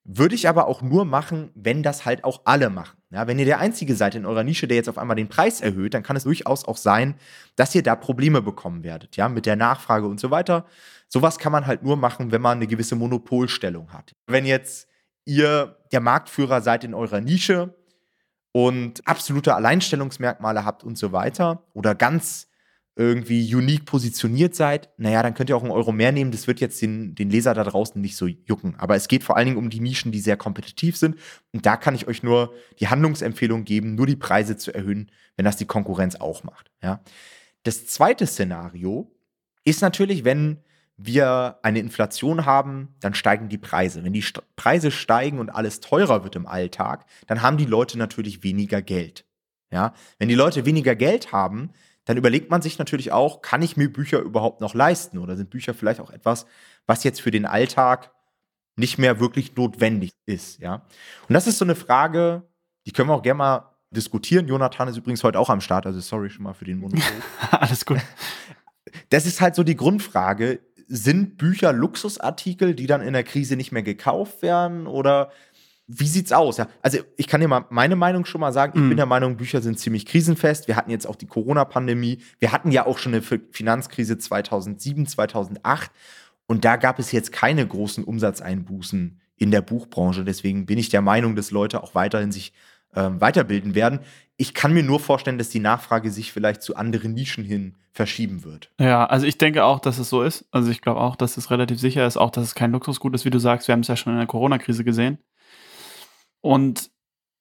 Würde 0.02 0.34
ich 0.34 0.48
aber 0.48 0.66
auch 0.66 0.82
nur 0.82 1.04
machen, 1.04 1.50
wenn 1.54 1.82
das 1.82 2.04
halt 2.04 2.24
auch 2.24 2.42
alle 2.46 2.70
machen. 2.70 2.99
Ja, 3.12 3.26
wenn 3.26 3.40
ihr 3.40 3.44
der 3.44 3.58
Einzige 3.58 3.96
seid 3.96 4.14
in 4.14 4.24
eurer 4.24 4.44
Nische, 4.44 4.68
der 4.68 4.76
jetzt 4.76 4.88
auf 4.88 4.96
einmal 4.96 5.16
den 5.16 5.28
Preis 5.28 5.60
erhöht, 5.60 5.94
dann 5.94 6.04
kann 6.04 6.14
es 6.14 6.22
durchaus 6.22 6.64
auch 6.64 6.76
sein, 6.76 7.16
dass 7.56 7.74
ihr 7.74 7.82
da 7.82 7.96
Probleme 7.96 8.40
bekommen 8.40 8.84
werdet, 8.84 9.16
ja, 9.16 9.28
mit 9.28 9.46
der 9.46 9.56
Nachfrage 9.56 10.06
und 10.06 10.20
so 10.20 10.30
weiter. 10.30 10.64
Sowas 11.08 11.38
kann 11.38 11.50
man 11.50 11.66
halt 11.66 11.82
nur 11.82 11.96
machen, 11.96 12.30
wenn 12.30 12.40
man 12.40 12.58
eine 12.58 12.68
gewisse 12.68 12.94
Monopolstellung 12.94 13.92
hat. 13.92 14.14
Wenn 14.28 14.46
jetzt 14.46 14.88
ihr 15.24 15.76
der 15.90 16.00
Marktführer 16.00 16.60
seid 16.60 16.84
in 16.84 16.94
eurer 16.94 17.20
Nische 17.20 17.74
und 18.52 19.06
absolute 19.08 19.54
Alleinstellungsmerkmale 19.56 20.64
habt 20.64 20.84
und 20.84 20.96
so 20.96 21.10
weiter 21.10 21.64
oder 21.72 21.96
ganz 21.96 22.49
irgendwie 22.96 23.54
unique 23.54 23.84
positioniert 23.86 24.54
seid, 24.54 24.90
naja, 24.96 25.22
dann 25.22 25.34
könnt 25.34 25.48
ihr 25.48 25.56
auch 25.56 25.62
einen 25.62 25.70
Euro 25.70 25.92
mehr 25.92 26.12
nehmen. 26.12 26.32
Das 26.32 26.46
wird 26.46 26.60
jetzt 26.60 26.82
den, 26.82 27.14
den 27.14 27.30
Leser 27.30 27.54
da 27.54 27.64
draußen 27.64 28.00
nicht 28.00 28.16
so 28.16 28.26
jucken. 28.26 28.74
Aber 28.78 28.96
es 28.96 29.08
geht 29.08 29.24
vor 29.24 29.36
allen 29.36 29.46
Dingen 29.46 29.58
um 29.58 29.70
die 29.70 29.80
Nischen, 29.80 30.12
die 30.12 30.20
sehr 30.20 30.36
kompetitiv 30.36 30.96
sind. 30.96 31.16
Und 31.52 31.64
da 31.66 31.76
kann 31.76 31.94
ich 31.94 32.08
euch 32.08 32.22
nur 32.22 32.52
die 32.78 32.88
Handlungsempfehlung 32.88 33.64
geben, 33.64 33.94
nur 33.94 34.06
die 34.06 34.16
Preise 34.16 34.56
zu 34.56 34.72
erhöhen, 34.72 35.10
wenn 35.36 35.44
das 35.44 35.56
die 35.56 35.66
Konkurrenz 35.66 36.16
auch 36.16 36.44
macht. 36.44 36.70
Ja. 36.82 37.02
Das 37.62 37.86
zweite 37.86 38.26
Szenario 38.26 39.10
ist 39.64 39.82
natürlich, 39.82 40.24
wenn 40.24 40.58
wir 40.96 41.58
eine 41.62 41.78
Inflation 41.78 42.44
haben, 42.44 42.94
dann 43.00 43.14
steigen 43.14 43.48
die 43.48 43.58
Preise. 43.58 44.04
Wenn 44.04 44.12
die 44.12 44.20
St 44.20 44.42
Preise 44.56 44.90
steigen 44.90 45.38
und 45.38 45.48
alles 45.48 45.80
teurer 45.80 46.24
wird 46.24 46.36
im 46.36 46.46
Alltag, 46.46 47.06
dann 47.26 47.40
haben 47.40 47.56
die 47.56 47.64
Leute 47.64 47.96
natürlich 47.98 48.42
weniger 48.42 48.82
Geld. 48.82 49.24
Ja, 49.72 49.94
wenn 50.18 50.28
die 50.28 50.34
Leute 50.34 50.66
weniger 50.66 50.96
Geld 50.96 51.32
haben, 51.32 51.70
dann 52.10 52.16
überlegt 52.16 52.50
man 52.50 52.60
sich 52.60 52.76
natürlich 52.76 53.12
auch, 53.12 53.40
kann 53.40 53.62
ich 53.62 53.76
mir 53.76 53.88
Bücher 53.88 54.18
überhaupt 54.18 54.60
noch 54.60 54.74
leisten 54.74 55.16
oder 55.16 55.36
sind 55.36 55.48
Bücher 55.48 55.74
vielleicht 55.74 56.00
auch 56.00 56.10
etwas, 56.10 56.44
was 56.84 57.04
jetzt 57.04 57.20
für 57.20 57.30
den 57.30 57.46
Alltag 57.46 58.10
nicht 58.74 58.98
mehr 58.98 59.20
wirklich 59.20 59.54
notwendig 59.54 60.10
ist, 60.26 60.58
ja? 60.58 60.82
Und 61.28 61.34
das 61.34 61.46
ist 61.46 61.58
so 61.58 61.64
eine 61.64 61.76
Frage, 61.76 62.42
die 62.84 62.90
können 62.90 63.10
wir 63.10 63.14
auch 63.14 63.22
gerne 63.22 63.38
mal 63.38 63.76
diskutieren. 63.92 64.48
Jonathan 64.48 64.88
ist 64.88 64.96
übrigens 64.96 65.22
heute 65.22 65.38
auch 65.38 65.50
am 65.50 65.60
Start, 65.60 65.86
also 65.86 66.00
sorry 66.00 66.30
schon 66.30 66.42
mal 66.42 66.52
für 66.52 66.64
den 66.64 66.78
Monopol. 66.78 67.00
Alles 67.52 67.86
gut. 67.86 68.00
Das 69.10 69.24
ist 69.24 69.40
halt 69.40 69.54
so 69.54 69.62
die 69.62 69.76
Grundfrage, 69.76 70.58
sind 70.88 71.38
Bücher 71.38 71.72
Luxusartikel, 71.72 72.74
die 72.74 72.88
dann 72.88 73.02
in 73.02 73.12
der 73.12 73.22
Krise 73.22 73.54
nicht 73.54 73.70
mehr 73.70 73.84
gekauft 73.84 74.42
werden 74.42 74.88
oder 74.88 75.30
wie 75.92 76.06
sieht's 76.06 76.32
aus? 76.32 76.58
Ja, 76.58 76.68
also 76.82 76.98
ich 77.16 77.26
kann 77.26 77.40
dir 77.40 77.48
mal 77.48 77.64
meine 77.70 77.96
Meinung 77.96 78.24
schon 78.24 78.40
mal 78.40 78.52
sagen. 78.52 78.72
Ich 78.76 78.80
mm. 78.80 78.88
bin 78.88 78.96
der 78.96 79.06
Meinung, 79.06 79.36
Bücher 79.36 79.60
sind 79.60 79.78
ziemlich 79.78 80.06
krisenfest. 80.06 80.68
Wir 80.68 80.76
hatten 80.76 80.90
jetzt 80.90 81.06
auch 81.06 81.16
die 81.16 81.26
Corona-Pandemie. 81.26 82.18
Wir 82.38 82.52
hatten 82.52 82.70
ja 82.70 82.86
auch 82.86 82.98
schon 82.98 83.12
eine 83.12 83.22
Finanzkrise 83.22 84.16
2007, 84.16 85.06
2008. 85.06 85.90
Und 86.46 86.64
da 86.64 86.76
gab 86.76 86.98
es 86.98 87.10
jetzt 87.12 87.32
keine 87.32 87.66
großen 87.66 88.04
Umsatzeinbußen 88.04 89.20
in 89.36 89.50
der 89.50 89.62
Buchbranche. 89.62 90.24
Deswegen 90.24 90.66
bin 90.66 90.78
ich 90.78 90.90
der 90.90 91.02
Meinung, 91.02 91.34
dass 91.34 91.50
Leute 91.50 91.82
auch 91.82 91.94
weiterhin 91.94 92.30
sich 92.30 92.52
ähm, 92.94 93.20
weiterbilden 93.20 93.74
werden. 93.74 94.00
Ich 94.36 94.54
kann 94.54 94.72
mir 94.72 94.82
nur 94.82 95.00
vorstellen, 95.00 95.38
dass 95.38 95.48
die 95.48 95.60
Nachfrage 95.60 96.10
sich 96.10 96.32
vielleicht 96.32 96.62
zu 96.62 96.76
anderen 96.76 97.14
Nischen 97.14 97.44
hin 97.44 97.74
verschieben 97.92 98.44
wird. 98.44 98.70
Ja, 98.78 99.06
also 99.06 99.26
ich 99.26 99.38
denke 99.38 99.64
auch, 99.64 99.80
dass 99.80 99.98
es 99.98 100.08
so 100.08 100.22
ist. 100.22 100.46
Also 100.50 100.70
ich 100.70 100.80
glaube 100.80 101.00
auch, 101.00 101.16
dass 101.16 101.36
es 101.36 101.50
relativ 101.50 101.78
sicher 101.80 102.06
ist, 102.06 102.16
auch 102.16 102.30
dass 102.30 102.44
es 102.44 102.54
kein 102.54 102.72
Luxusgut 102.72 103.14
ist, 103.14 103.24
wie 103.24 103.30
du 103.30 103.38
sagst. 103.38 103.68
Wir 103.68 103.72
haben 103.72 103.80
es 103.80 103.88
ja 103.88 103.96
schon 103.96 104.12
in 104.12 104.18
der 104.18 104.28
Corona-Krise 104.28 104.84
gesehen. 104.84 105.18
Und 106.40 106.90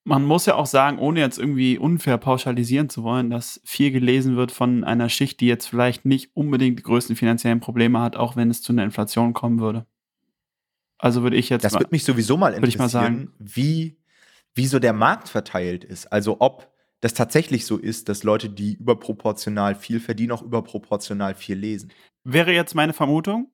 man 0.03 0.25
muss 0.25 0.45
ja 0.45 0.55
auch 0.55 0.65
sagen, 0.65 0.97
ohne 0.97 1.19
jetzt 1.19 1.37
irgendwie 1.37 1.77
unfair 1.77 2.17
pauschalisieren 2.17 2.89
zu 2.89 3.03
wollen, 3.03 3.29
dass 3.29 3.61
viel 3.63 3.91
gelesen 3.91 4.35
wird 4.35 4.51
von 4.51 4.83
einer 4.83 5.09
Schicht, 5.09 5.39
die 5.39 5.47
jetzt 5.47 5.67
vielleicht 5.67 6.05
nicht 6.05 6.35
unbedingt 6.35 6.79
die 6.79 6.83
größten 6.83 7.15
finanziellen 7.15 7.59
Probleme 7.59 7.99
hat, 7.99 8.15
auch 8.15 8.35
wenn 8.35 8.49
es 8.49 8.61
zu 8.61 8.71
einer 8.71 8.83
Inflation 8.83 9.33
kommen 9.33 9.59
würde. 9.59 9.85
Also 10.97 11.23
würde 11.23 11.37
ich 11.37 11.49
jetzt. 11.49 11.63
Das 11.63 11.73
würde 11.73 11.89
mich 11.91 12.03
sowieso 12.03 12.37
mal 12.37 12.53
interessieren, 12.53 12.81
mal 12.81 12.89
sagen, 12.89 13.33
wie, 13.39 13.97
wie 14.53 14.67
so 14.67 14.79
der 14.79 14.93
Markt 14.93 15.29
verteilt 15.29 15.83
ist. 15.83 16.11
Also 16.11 16.37
ob 16.39 16.69
das 17.01 17.13
tatsächlich 17.13 17.65
so 17.65 17.77
ist, 17.77 18.09
dass 18.09 18.23
Leute, 18.23 18.49
die 18.49 18.73
überproportional 18.73 19.75
viel 19.75 19.99
verdienen, 19.99 20.31
auch 20.31 20.41
überproportional 20.41 21.35
viel 21.35 21.57
lesen. 21.57 21.91
Wäre 22.23 22.51
jetzt 22.51 22.75
meine 22.75 22.93
Vermutung. 22.93 23.51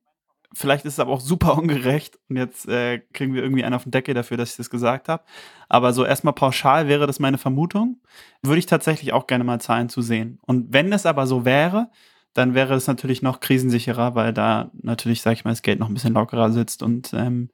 Vielleicht 0.56 0.86
ist 0.86 0.94
es 0.94 1.00
aber 1.00 1.12
auch 1.12 1.20
super 1.20 1.58
ungerecht 1.58 2.18
und 2.30 2.38
jetzt 2.38 2.68
äh, 2.68 3.00
kriegen 3.14 3.34
wir 3.34 3.44
irgendwie 3.44 3.64
einen 3.64 3.76
auf 3.76 3.84
den 3.84 3.92
Deckel 3.92 4.14
dafür, 4.14 4.38
dass 4.38 4.52
ich 4.52 4.58
das 4.58 4.70
gesagt 4.70 5.10
habe. 5.10 5.24
Aber 5.70 5.94
so 5.94 6.06
erstmal 6.06 6.34
pauschal 6.34 6.88
wäre 6.88 7.08
das 7.08 7.20
meine 7.20 7.38
Vermutung. 7.38 8.02
Würde 8.42 8.60
ich 8.60 8.66
tatsächlich 8.66 9.14
auch 9.14 9.28
gerne 9.28 9.44
mal 9.44 9.60
Zahlen 9.60 9.90
zu 9.90 10.02
sehen. 10.02 10.40
Und 10.42 10.74
wenn 10.74 10.92
es 10.94 11.06
aber 11.06 11.28
so 11.28 11.46
wäre, 11.46 11.90
dann 12.34 12.54
wäre 12.54 12.74
es 12.76 12.88
natürlich 12.88 13.22
noch 13.22 13.40
krisensicherer, 13.40 14.16
weil 14.16 14.34
da 14.34 14.72
natürlich, 14.82 15.22
sag 15.22 15.34
ich 15.34 15.46
mal, 15.46 15.52
das 15.52 15.62
Geld 15.62 15.80
noch 15.80 15.88
ein 15.88 15.94
bisschen 15.94 16.14
lockerer 16.14 16.52
sitzt 16.52 16.84
und 16.84 17.14
ähm, 17.14 17.50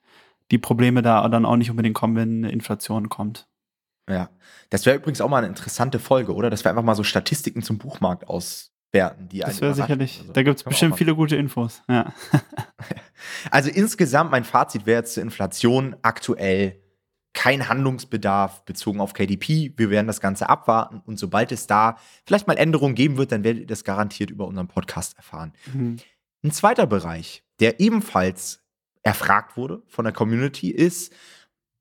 die 0.52 0.58
Probleme 0.58 1.02
da 1.02 1.28
dann 1.30 1.46
auch 1.46 1.56
nicht 1.56 1.70
unbedingt 1.70 1.96
kommen, 1.96 2.16
wenn 2.16 2.44
eine 2.44 2.52
Inflation 2.52 3.10
kommt. 3.10 3.48
Ja, 4.10 4.30
das 4.70 4.86
wäre 4.86 4.98
übrigens 4.98 5.22
auch 5.22 5.30
mal 5.30 5.38
eine 5.38 5.48
interessante 5.48 6.00
Folge, 6.00 6.34
oder? 6.34 6.50
Dass 6.50 6.66
wir 6.66 6.70
einfach 6.70 6.84
mal 6.84 6.96
so 6.96 7.04
Statistiken 7.04 7.62
zum 7.62 7.78
Buchmarkt 7.78 8.28
aus 8.28 8.71
Werten, 8.92 9.30
die 9.30 9.40
Das 9.40 9.62
wäre 9.62 9.74
sicherlich, 9.74 10.20
also, 10.20 10.34
da 10.34 10.44
gibt 10.44 10.58
es 10.58 10.64
bestimmt 10.64 10.98
viele 10.98 11.16
gute 11.16 11.36
Infos. 11.36 11.82
Ja. 11.88 12.14
also 13.52 13.70
insgesamt 13.70 14.32
mein 14.32 14.44
Fazit 14.44 14.86
wäre 14.86 15.00
jetzt 15.00 15.14
zur 15.14 15.24
Inflation 15.24 15.96
aktuell 16.02 16.82
kein 17.34 17.70
Handlungsbedarf 17.70 18.66
bezogen 18.66 19.00
auf 19.00 19.14
KDP. 19.14 19.74
Wir 19.78 19.90
werden 19.90 20.08
das 20.08 20.20
Ganze 20.20 20.50
abwarten 20.50 21.02
und 21.06 21.18
sobald 21.18 21.52
es 21.54 21.68
da 21.68 21.98
vielleicht 22.26 22.48
mal 22.48 22.58
Änderungen 22.58 22.96
geben 22.96 23.18
wird, 23.18 23.32
dann 23.32 23.44
werdet 23.44 23.62
ihr 23.62 23.68
das 23.68 23.86
garantiert 23.86 24.30
über 24.30 24.46
unseren 24.46 24.68
Podcast 24.68 25.16
erfahren. 25.16 25.54
Mhm. 25.74 25.98
Ein 26.44 26.52
zweiter 26.52 26.88
Bereich, 26.88 27.44
der 27.60 27.80
ebenfalls 27.80 28.62
erfragt 29.04 29.56
wurde 29.56 29.82
von 29.88 30.04
der 30.04 30.14
Community, 30.14 30.70
ist, 30.70 31.14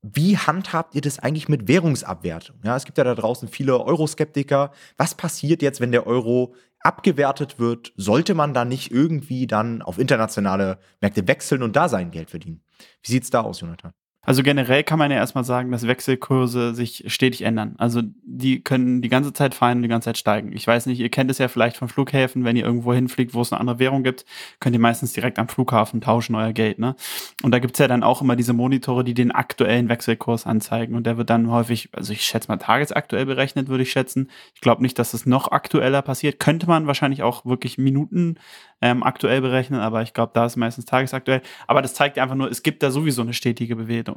wie 0.01 0.37
handhabt 0.37 0.95
ihr 0.95 1.01
das 1.01 1.19
eigentlich 1.19 1.47
mit 1.47 1.67
Währungsabwertung? 1.67 2.57
Ja, 2.63 2.75
es 2.75 2.85
gibt 2.85 2.97
ja 2.97 3.03
da 3.03 3.13
draußen 3.13 3.47
viele 3.47 3.79
Euroskeptiker. 3.79 4.71
Was 4.97 5.15
passiert 5.15 5.61
jetzt, 5.61 5.79
wenn 5.79 5.91
der 5.91 6.07
Euro 6.07 6.55
abgewertet 6.83 7.59
wird, 7.59 7.93
sollte 7.95 8.33
man 8.33 8.53
da 8.53 8.65
nicht 8.65 8.91
irgendwie 8.91 9.47
dann 9.47 9.81
auf 9.81 9.99
internationale 9.99 10.79
Märkte 10.99 11.27
wechseln 11.27 11.63
und 11.63 11.75
da 11.75 11.89
sein 11.89 12.11
Geld 12.11 12.29
verdienen? 12.29 12.63
Wie 13.03 13.11
sieht's 13.11 13.29
da 13.29 13.41
aus, 13.41 13.61
Jonathan? 13.61 13.93
Also 14.23 14.43
generell 14.43 14.83
kann 14.83 14.99
man 14.99 15.09
ja 15.09 15.17
erstmal 15.17 15.43
sagen, 15.43 15.71
dass 15.71 15.87
Wechselkurse 15.87 16.75
sich 16.75 17.05
stetig 17.07 17.41
ändern. 17.41 17.73
Also 17.79 18.03
die 18.23 18.63
können 18.63 19.01
die 19.01 19.09
ganze 19.09 19.33
Zeit 19.33 19.55
fallen 19.55 19.77
und 19.77 19.81
die 19.81 19.89
ganze 19.89 20.05
Zeit 20.05 20.17
steigen. 20.19 20.51
Ich 20.53 20.67
weiß 20.67 20.85
nicht, 20.85 20.99
ihr 20.99 21.09
kennt 21.09 21.31
es 21.31 21.39
ja 21.39 21.47
vielleicht 21.47 21.75
von 21.75 21.89
Flughäfen, 21.89 22.43
wenn 22.43 22.55
ihr 22.55 22.63
irgendwo 22.63 22.93
hinfliegt, 22.93 23.33
wo 23.33 23.41
es 23.41 23.51
eine 23.51 23.59
andere 23.59 23.79
Währung 23.79 24.03
gibt, 24.03 24.25
könnt 24.59 24.75
ihr 24.75 24.79
meistens 24.79 25.13
direkt 25.13 25.39
am 25.39 25.47
Flughafen 25.47 26.01
tauschen 26.01 26.35
euer 26.35 26.53
Geld. 26.53 26.77
Ne? 26.77 26.95
Und 27.41 27.51
da 27.51 27.57
gibt's 27.57 27.79
ja 27.79 27.87
dann 27.87 28.03
auch 28.03 28.21
immer 28.21 28.35
diese 28.35 28.53
Monitore, 28.53 29.03
die 29.03 29.15
den 29.15 29.31
aktuellen 29.31 29.89
Wechselkurs 29.89 30.45
anzeigen. 30.45 30.93
Und 30.93 31.07
der 31.07 31.17
wird 31.17 31.31
dann 31.31 31.49
häufig, 31.49 31.89
also 31.93 32.13
ich 32.13 32.21
schätze 32.21 32.47
mal 32.47 32.57
tagesaktuell 32.57 33.25
berechnet, 33.25 33.69
würde 33.69 33.81
ich 33.81 33.91
schätzen. 33.91 34.29
Ich 34.53 34.61
glaube 34.61 34.83
nicht, 34.83 34.99
dass 34.99 35.15
es 35.15 35.25
noch 35.25 35.51
aktueller 35.51 36.03
passiert. 36.03 36.39
Könnte 36.39 36.67
man 36.67 36.85
wahrscheinlich 36.85 37.23
auch 37.23 37.43
wirklich 37.43 37.79
Minuten 37.79 38.35
ähm, 38.81 39.03
aktuell 39.03 39.41
berechnen, 39.41 39.79
aber 39.79 40.01
ich 40.01 40.13
glaube, 40.13 40.31
da 40.33 40.45
ist 40.45 40.57
meistens 40.57 40.85
tagesaktuell. 40.85 41.41
Aber 41.67 41.81
das 41.81 41.93
zeigt 41.93 42.17
einfach 42.17 42.35
nur, 42.35 42.49
es 42.49 42.63
gibt 42.63 42.83
da 42.83 42.91
sowieso 42.91 43.21
eine 43.21 43.33
stetige 43.33 43.75
Bewegung. 43.75 44.10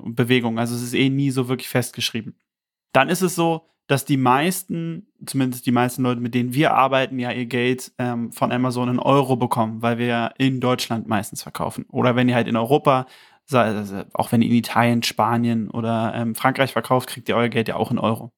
Also 0.59 0.75
es 0.75 0.83
ist 0.83 0.95
eh 0.95 1.09
nie 1.09 1.31
so 1.31 1.49
wirklich 1.49 1.69
festgeschrieben. 1.69 2.35
Dann 2.93 3.09
ist 3.09 3.23
es 3.23 3.35
so, 3.35 3.69
dass 3.87 4.05
die 4.05 4.17
meisten, 4.17 5.09
zumindest 5.27 5.67
die 5.67 5.73
meisten 5.73 6.03
Leute, 6.03 6.21
mit 6.21 6.35
denen 6.35 6.55
wir 6.55 6.73
arbeiten, 6.73 7.19
ja 7.19 7.31
ihr 7.33 7.47
Geld 7.47 7.93
ähm, 7.99 8.33
von 8.33 8.51
Amazon 8.51 8.89
in 8.89 8.99
Euro 8.99 9.37
bekommen, 9.37 9.83
weil 9.83 9.99
wir 9.99 10.07
ja 10.07 10.27
in 10.39 10.61
Deutschland 10.61 11.07
meistens 11.07 11.43
verkaufen. 11.43 11.85
Oder 11.91 12.17
wenn 12.17 12.29
ihr 12.29 12.35
halt 12.35 12.49
in 12.49 12.57
Europa 12.57 13.07
also 13.53 14.03
auch 14.15 14.33
wenn 14.33 14.43
ihr 14.43 14.49
in 14.49 14.57
Italien, 14.57 15.03
Spanien 15.03 15.71
oder 15.71 16.13
ähm, 16.15 16.35
Frankreich 16.35 16.73
verkauft, 16.73 17.09
kriegt 17.09 17.29
ihr 17.29 17.37
euer 17.37 17.49
Geld 17.49 17.69
ja 17.69 17.77
auch 17.77 17.91
in 17.91 17.99
Euro. 17.99 18.33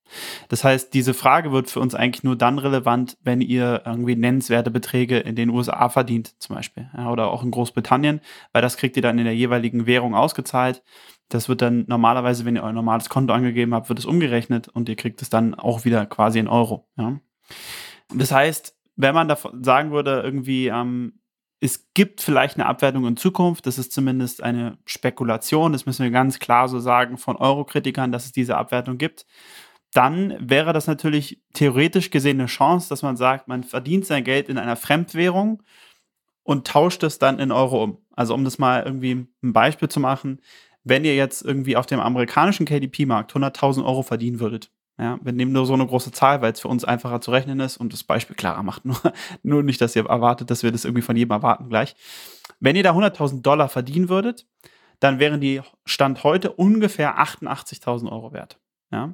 Das 0.49 0.65
heißt, 0.65 0.93
diese 0.95 1.15
Frage 1.15 1.53
wird 1.53 1.71
für 1.71 1.81
uns 1.81 1.95
eigentlich 1.95 2.25
nur 2.25 2.37
dann 2.37 2.59
relevant, 2.59 3.17
wenn 3.23 3.41
ihr 3.41 3.83
irgendwie 3.87 4.17
nennenswerte 4.17 4.71
Beträge 4.71 5.19
in 5.19 5.37
den 5.37 5.51
USA 5.51 5.89
verdient, 5.89 6.35
zum 6.41 6.57
Beispiel, 6.57 6.91
ja, 6.97 7.11
oder 7.11 7.31
auch 7.31 7.45
in 7.45 7.53
Großbritannien, 7.53 8.21
weil 8.53 8.63
das 8.63 8.77
kriegt 8.77 8.97
ihr 8.97 9.03
dann 9.03 9.19
in 9.19 9.25
der 9.25 9.37
jeweiligen 9.37 9.87
Währung 9.87 10.15
ausgezahlt. 10.15 10.83
Das 11.29 11.49
wird 11.49 11.63
dann 11.63 11.85
normalerweise, 11.89 12.45
wenn 12.45 12.57
ihr 12.57 12.63
euer 12.63 12.73
normales 12.73 13.09
Konto 13.09 13.33
angegeben 13.33 13.75
habt, 13.75 13.89
wird 13.89 13.99
es 13.99 14.07
umgerechnet 14.07 14.69
und 14.69 14.89
ihr 14.89 14.97
kriegt 14.97 15.23
es 15.23 15.31
dann 15.31 15.55
auch 15.55 15.85
wieder 15.85 16.07
quasi 16.07 16.39
in 16.39 16.49
Euro. 16.49 16.89
Ja. 16.97 17.19
Das 18.15 18.31
heißt, 18.31 18.77
wenn 18.97 19.15
man 19.15 19.29
da 19.29 19.37
sagen 19.63 19.91
würde, 19.91 20.21
irgendwie, 20.23 20.69
ähm, 20.69 21.21
es 21.61 21.89
gibt 21.95 22.21
vielleicht 22.21 22.57
eine 22.57 22.67
Abwertung 22.67 23.07
in 23.07 23.17
Zukunft. 23.17 23.67
Das 23.67 23.79
ist 23.79 23.93
zumindest 23.93 24.43
eine 24.43 24.79
Spekulation. 24.85 25.73
Das 25.73 25.87
müssen 25.87 26.05
wir 26.05 26.11
ganz 26.11 26.39
klar 26.39 26.69
so 26.69 26.79
sagen 26.81 27.19
von 27.19 27.37
Eurokritikern, 27.37 28.13
dass 28.13 28.27
es 28.27 28.33
diese 28.33 28.57
Abwertung 28.57 28.99
gibt. 28.99 29.27
Dann 29.93 30.37
wäre 30.39 30.73
das 30.73 30.87
natürlich 30.87 31.43
theoretisch 31.55 32.11
gesehen 32.11 32.41
eine 32.41 32.49
Chance, 32.49 32.89
dass 32.89 33.03
man 33.03 33.17
sagt, 33.17 33.49
man 33.49 33.65
verdient 33.65 34.05
sein 34.05 34.25
Geld 34.25 34.49
in 34.49 34.59
einer 34.59 34.77
Fremdwährung 34.77 35.63
und 36.43 36.67
tauscht 36.67 37.03
es 37.03 37.19
dann 37.19 37.39
in 37.39 37.53
Euro 37.53 37.83
um. 37.83 37.99
Also 38.13 38.35
um 38.35 38.45
das 38.45 38.59
mal 38.59 38.83
irgendwie 38.83 39.27
ein 39.43 39.53
Beispiel 39.53 39.89
zu 39.89 40.01
machen, 40.01 40.41
wenn 40.87 41.05
ihr 41.05 41.17
jetzt 41.17 41.43
irgendwie 41.45 41.77
auf 41.77 41.87
dem 41.87 41.99
amerikanischen 41.99 42.65
KDP-Markt 42.65 43.33
100.000 43.33 43.85
Euro 43.85 44.03
verdienen 44.03 44.39
würdet, 44.39 44.71
ja, 44.99 45.19
wir 45.21 45.33
nehmen 45.33 45.51
nur 45.51 45.67
so 45.67 45.75
eine 45.75 45.87
große 45.87 46.13
Zahl, 46.13 46.41
weil 46.43 46.53
es 46.53 46.61
für 46.61 46.69
uns 46.69 46.85
einfacher 46.85 47.21
zu 47.21 47.33
rechnen 47.33 47.59
ist 47.59 47.77
und 47.77 47.93
das 47.93 48.05
Beispiel 48.05 48.37
klarer 48.37 48.63
macht. 48.63 48.85
Nur, 48.85 48.97
nur 49.43 49.65
nicht, 49.65 49.81
dass 49.81 49.97
ihr 49.97 50.07
erwartet, 50.07 50.49
dass 50.49 50.63
wir 50.63 50.71
das 50.71 50.85
irgendwie 50.85 51.03
von 51.03 51.17
jedem 51.17 51.33
erwarten 51.33 51.69
gleich. 51.69 51.97
Wenn 52.61 52.77
ihr 52.77 52.85
da 52.85 52.93
100.000 52.93 53.43
Dollar 53.43 53.69
verdienen 53.69 54.09
würdet, 54.09 54.47
dann 55.01 55.19
wären 55.19 55.41
die 55.41 55.61
Stand 55.85 56.23
heute 56.23 56.53
ungefähr 56.53 57.19
88.000 57.19 58.11
Euro 58.11 58.33
wert. 58.33 58.61
Ja. 58.93 59.13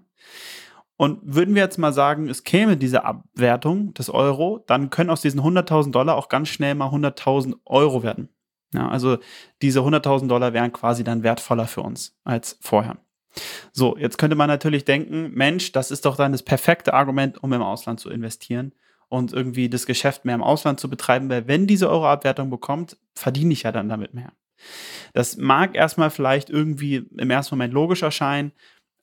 Und 0.98 1.20
würden 1.24 1.54
wir 1.54 1.62
jetzt 1.62 1.78
mal 1.78 1.94
sagen, 1.94 2.28
es 2.28 2.44
käme 2.44 2.76
diese 2.76 3.04
Abwertung 3.04 3.94
des 3.94 4.10
Euro, 4.10 4.62
dann 4.66 4.90
können 4.90 5.10
aus 5.10 5.22
diesen 5.22 5.40
100.000 5.40 5.90
Dollar 5.90 6.16
auch 6.16 6.28
ganz 6.28 6.48
schnell 6.48 6.74
mal 6.74 6.90
100.000 6.90 7.54
Euro 7.64 8.02
werden. 8.02 8.28
Ja, 8.74 8.88
also 8.88 9.18
diese 9.60 9.80
100.000 9.80 10.28
Dollar 10.28 10.52
wären 10.52 10.72
quasi 10.72 11.04
dann 11.04 11.22
wertvoller 11.22 11.66
für 11.66 11.82
uns 11.82 12.16
als 12.24 12.58
vorher. 12.60 12.96
So, 13.72 13.96
jetzt 13.96 14.18
könnte 14.18 14.36
man 14.36 14.48
natürlich 14.48 14.84
denken, 14.84 15.30
Mensch, 15.32 15.72
das 15.72 15.90
ist 15.90 16.04
doch 16.04 16.16
dann 16.16 16.32
das 16.32 16.42
perfekte 16.42 16.94
Argument, 16.94 17.42
um 17.42 17.52
im 17.52 17.62
Ausland 17.62 18.00
zu 18.00 18.10
investieren 18.10 18.72
und 19.08 19.32
irgendwie 19.32 19.68
das 19.68 19.86
Geschäft 19.86 20.24
mehr 20.24 20.34
im 20.34 20.42
Ausland 20.42 20.80
zu 20.80 20.88
betreiben, 20.88 21.28
weil 21.28 21.46
wenn 21.46 21.66
diese 21.66 21.88
Euro-Abwertung 21.88 22.50
bekommt, 22.50 22.96
verdiene 23.14 23.52
ich 23.52 23.62
ja 23.62 23.72
dann 23.72 23.88
damit 23.88 24.14
mehr. 24.14 24.32
Das 25.12 25.36
mag 25.36 25.74
erstmal 25.74 26.10
vielleicht 26.10 26.50
irgendwie 26.50 27.06
im 27.16 27.30
ersten 27.30 27.54
Moment 27.54 27.74
logisch 27.74 28.02
erscheinen, 28.02 28.52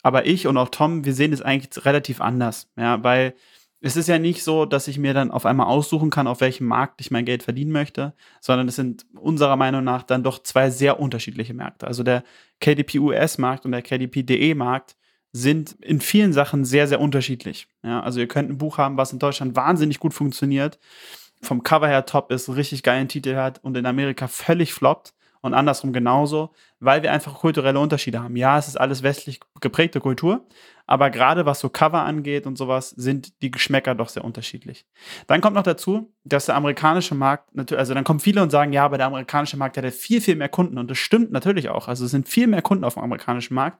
aber 0.01 0.25
ich 0.25 0.47
und 0.47 0.57
auch 0.57 0.69
Tom, 0.69 1.05
wir 1.05 1.13
sehen 1.13 1.33
es 1.33 1.41
eigentlich 1.41 1.85
relativ 1.85 2.21
anders, 2.21 2.71
ja, 2.77 3.03
weil 3.03 3.35
es 3.81 3.95
ist 3.95 4.07
ja 4.07 4.19
nicht 4.19 4.43
so, 4.43 4.65
dass 4.65 4.87
ich 4.87 4.97
mir 4.97 5.13
dann 5.13 5.31
auf 5.31 5.45
einmal 5.45 5.67
aussuchen 5.67 6.09
kann, 6.09 6.27
auf 6.27 6.41
welchem 6.41 6.67
Markt 6.67 6.99
ich 6.99 7.11
mein 7.11 7.25
Geld 7.25 7.43
verdienen 7.43 7.71
möchte, 7.71 8.13
sondern 8.41 8.67
es 8.67 8.75
sind 8.75 9.05
unserer 9.13 9.55
Meinung 9.55 9.83
nach 9.83 10.03
dann 10.03 10.23
doch 10.23 10.43
zwei 10.43 10.69
sehr 10.69 10.99
unterschiedliche 10.99 11.53
Märkte. 11.53 11.87
Also 11.87 12.03
der 12.03 12.23
KDP 12.59 12.99
US-Markt 12.99 13.65
und 13.65 13.71
der 13.71 13.81
KDP 13.81 14.23
DE-Markt 14.23 14.97
sind 15.31 15.77
in 15.81 16.01
vielen 16.01 16.33
Sachen 16.33 16.65
sehr, 16.65 16.87
sehr 16.87 16.99
unterschiedlich. 16.99 17.67
Ja, 17.83 18.01
also 18.01 18.19
ihr 18.19 18.27
könnt 18.27 18.49
ein 18.49 18.57
Buch 18.57 18.77
haben, 18.77 18.97
was 18.97 19.13
in 19.13 19.19
Deutschland 19.19 19.55
wahnsinnig 19.55 19.99
gut 19.99 20.13
funktioniert, 20.13 20.79
vom 21.41 21.63
Cover 21.63 21.87
her 21.87 22.05
top 22.05 22.31
ist, 22.31 22.49
richtig 22.49 22.83
geilen 22.83 23.07
Titel 23.07 23.35
hat 23.35 23.63
und 23.63 23.77
in 23.77 23.85
Amerika 23.85 24.27
völlig 24.27 24.73
floppt 24.73 25.13
und 25.41 25.53
andersrum 25.53 25.93
genauso, 25.93 26.51
weil 26.79 27.03
wir 27.03 27.11
einfach 27.11 27.35
kulturelle 27.35 27.79
Unterschiede 27.79 28.21
haben. 28.21 28.35
Ja, 28.35 28.57
es 28.57 28.67
ist 28.67 28.79
alles 28.79 29.03
westlich 29.03 29.39
geprägte 29.61 29.99
Kultur, 29.99 30.45
aber 30.85 31.09
gerade 31.09 31.45
was 31.45 31.59
so 31.59 31.69
Cover 31.69 32.01
angeht 32.03 32.45
und 32.45 32.57
sowas, 32.57 32.89
sind 32.89 33.41
die 33.41 33.51
Geschmäcker 33.51 33.95
doch 33.95 34.09
sehr 34.09 34.25
unterschiedlich. 34.25 34.85
Dann 35.27 35.41
kommt 35.41 35.55
noch 35.55 35.63
dazu, 35.63 36.13
dass 36.23 36.47
der 36.47 36.55
amerikanische 36.55 37.15
Markt, 37.15 37.55
natürlich, 37.55 37.79
also 37.79 37.93
dann 37.93 38.03
kommen 38.03 38.19
viele 38.19 38.43
und 38.43 38.49
sagen, 38.49 38.73
ja, 38.73 38.85
aber 38.85 38.97
der 38.97 39.07
amerikanische 39.07 39.57
Markt 39.57 39.77
hat 39.77 39.83
ja 39.83 39.91
viel, 39.91 40.21
viel 40.21 40.35
mehr 40.35 40.49
Kunden 40.49 40.77
und 40.77 40.89
das 40.89 40.97
stimmt 40.97 41.31
natürlich 41.31 41.69
auch. 41.69 41.87
Also 41.87 42.05
es 42.05 42.11
sind 42.11 42.27
viel 42.27 42.47
mehr 42.47 42.61
Kunden 42.61 42.83
auf 42.83 42.95
dem 42.95 43.03
amerikanischen 43.03 43.53
Markt. 43.53 43.79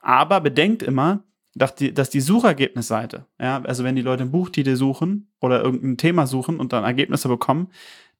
Aber 0.00 0.40
bedenkt 0.40 0.82
immer, 0.82 1.24
dass 1.54 1.74
die, 1.74 1.92
dass 1.92 2.10
die 2.10 2.20
Suchergebnisseite, 2.20 3.26
ja, 3.40 3.60
also 3.62 3.82
wenn 3.82 3.96
die 3.96 4.02
Leute 4.02 4.22
einen 4.22 4.32
Buchtitel 4.32 4.76
suchen 4.76 5.30
oder 5.40 5.62
irgendein 5.62 5.96
Thema 5.96 6.26
suchen 6.26 6.60
und 6.60 6.72
dann 6.72 6.84
Ergebnisse 6.84 7.28
bekommen, 7.28 7.68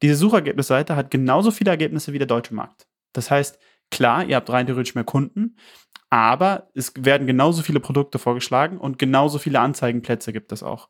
diese 0.02 0.17
Suchergebnisseite 0.17 0.97
hat 0.97 1.11
genauso 1.11 1.50
viele 1.50 1.71
Ergebnisse 1.71 2.12
wie 2.12 2.19
der 2.19 2.26
deutsche 2.26 2.55
Markt. 2.55 2.87
Das 3.12 3.31
heißt, 3.31 3.59
klar, 3.90 4.25
ihr 4.25 4.37
habt 4.37 4.50
rein 4.50 4.67
theoretisch 4.67 4.95
mehr 4.95 5.05
Kunden, 5.05 5.57
aber 6.11 6.71
es 6.75 6.93
werden 6.97 7.26
genauso 7.26 7.62
viele 7.62 7.81
Produkte 7.81 8.19
vorgeschlagen 8.19 8.78
und 8.78 8.99
genauso 8.99 9.38
viele 9.38 9.61
Anzeigenplätze 9.61 10.33
gibt 10.33 10.52
es 10.52 10.62
auch. 10.62 10.88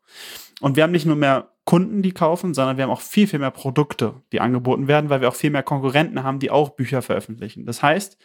Und 0.61 0.77
wir 0.77 0.83
haben 0.83 0.93
nicht 0.93 1.07
nur 1.07 1.17
mehr 1.17 1.53
Kunden, 1.65 2.03
die 2.03 2.13
kaufen, 2.13 2.55
sondern 2.55 2.77
wir 2.77 2.85
haben 2.85 2.91
auch 2.91 3.01
viel, 3.01 3.27
viel 3.27 3.41
mehr 3.41 3.51
Produkte, 3.51 4.23
die 4.33 4.41
angeboten 4.41 4.89
werden, 4.89 5.11
weil 5.11 5.21
wir 5.21 5.29
auch 5.29 5.35
viel 5.35 5.51
mehr 5.51 5.63
Konkurrenten 5.63 6.23
haben, 6.23 6.39
die 6.39 6.51
auch 6.51 6.71
Bücher 6.71 7.03
veröffentlichen. 7.03 7.67
Das 7.67 7.83
heißt, 7.83 8.17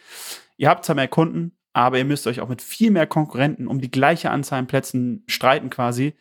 ihr 0.56 0.68
habt 0.68 0.84
zwar 0.84 0.96
mehr 0.96 1.08
Kunden, 1.08 1.52
aber 1.72 1.98
ihr 1.98 2.04
müsst 2.04 2.26
euch 2.26 2.40
auch 2.40 2.48
mit 2.48 2.62
viel 2.62 2.90
mehr 2.90 3.06
Konkurrenten 3.06 3.66
um 3.66 3.80
die 3.80 3.90
gleiche 3.90 4.30
Anzahl 4.30 4.60
an 4.60 4.66
Plätzen 4.66 5.24
streiten 5.26 5.70
quasi, 5.70 6.14